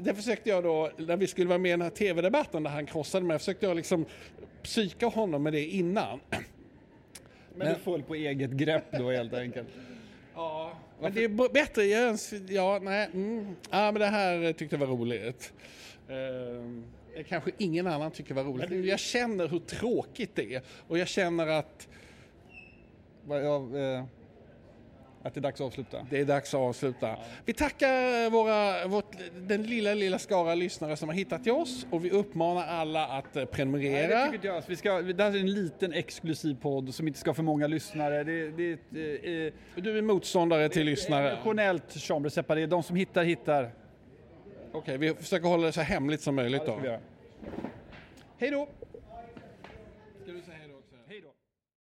det 0.00 0.14
försökte 0.14 0.50
jag 0.50 0.64
då, 0.64 0.90
när 0.98 1.16
vi 1.16 1.26
skulle 1.26 1.48
vara 1.48 1.58
med 1.58 1.68
i 1.68 1.72
den 1.72 1.82
här 1.82 1.90
tv-debatten 1.90 2.62
där 2.62 2.70
han 2.70 2.86
krossade 2.86 3.26
mig, 3.26 3.38
försökte 3.38 3.66
jag 3.66 3.76
liksom 3.76 4.04
psyka 4.62 5.06
honom 5.06 5.42
med 5.42 5.52
det 5.52 5.64
innan. 5.64 6.20
Men, 7.54 7.68
du 7.68 7.74
föll 7.74 8.02
på 8.02 8.14
eget 8.14 8.50
grepp 8.50 8.84
då 8.92 9.10
helt 9.10 9.34
enkelt. 9.34 9.68
Ja, 10.36 10.72
men 11.00 11.14
det 11.14 11.24
är 11.24 11.52
bättre, 11.52 11.84
jag 11.84 12.02
öns- 12.02 12.32
ja, 12.48 12.78
nej, 12.82 13.08
mm. 13.14 13.56
ja, 13.70 13.92
men 13.92 13.94
det 13.94 14.06
här 14.06 14.52
tyckte 14.52 14.76
jag 14.76 14.80
var 14.86 14.96
roligt. 14.96 15.52
Ehm, 16.08 16.84
det 17.14 17.22
kanske 17.24 17.50
ingen 17.58 17.86
annan 17.86 18.10
tycker 18.10 18.34
var 18.34 18.44
roligt. 18.44 18.86
Jag 18.86 18.98
känner 19.00 19.48
hur 19.48 19.58
tråkigt 19.58 20.30
det 20.34 20.54
är 20.54 20.62
och 20.88 20.98
jag 20.98 21.08
känner 21.08 21.46
att 21.46 21.88
Jag, 23.28 23.94
eh, 23.94 24.04
att 25.26 25.34
det 25.34 25.40
är 25.40 25.42
dags 25.42 25.60
att 25.60 25.66
avsluta. 25.66 26.06
Det 26.10 26.20
är 26.20 26.24
dags 26.24 26.54
att 26.54 26.60
avsluta. 26.60 27.16
Vi 27.44 27.52
tackar 27.52 28.30
våra, 28.30 28.86
vårt, 28.86 29.12
den 29.36 29.62
lilla, 29.62 29.94
lilla 29.94 30.18
skara 30.18 30.54
lyssnare 30.54 30.96
som 30.96 31.08
har 31.08 31.16
hittat 31.16 31.42
till 31.42 31.52
oss 31.52 31.86
och 31.90 32.04
vi 32.04 32.10
uppmanar 32.10 32.66
alla 32.66 33.06
att 33.06 33.24
eh, 33.36 33.40
Nej, 33.40 33.46
prenumerera. 33.46 34.24
det 34.24 34.30
tycker 34.30 34.48
jag. 34.48 34.62
Vi 34.66 34.76
ska, 34.76 35.02
det 35.02 35.22
här 35.24 35.30
är 35.36 35.40
en 35.40 35.54
liten 35.54 35.92
exklusiv 35.92 36.56
podd 36.60 36.94
som 36.94 37.08
inte 37.08 37.20
ska 37.20 37.30
ha 37.30 37.34
för 37.34 37.42
många 37.42 37.66
lyssnare. 37.66 38.24
Det, 38.24 38.50
det 38.50 38.62
är 38.70 38.74
ett 38.74 39.24
eh, 39.24 39.30
eh, 39.32 39.52
Du 39.84 39.98
är 39.98 40.02
motståndare 40.02 40.68
till 40.68 40.86
lyssnare. 40.86 41.30
emotionellt 41.30 41.92
chambre 41.92 42.30
separé. 42.30 42.66
De 42.66 42.82
som 42.82 42.96
hittar, 42.96 43.24
hittar. 43.24 43.70
Okej, 44.72 44.98
vi 44.98 45.14
försöker 45.14 45.48
hålla 45.48 45.66
det 45.66 45.72
så 45.72 45.80
hemligt 45.80 46.20
som 46.20 46.34
möjligt 46.34 46.66
Det 46.66 46.76
vi 46.82 46.88
då. 46.88 46.98
Hej 48.38 48.50
då! 48.50 48.68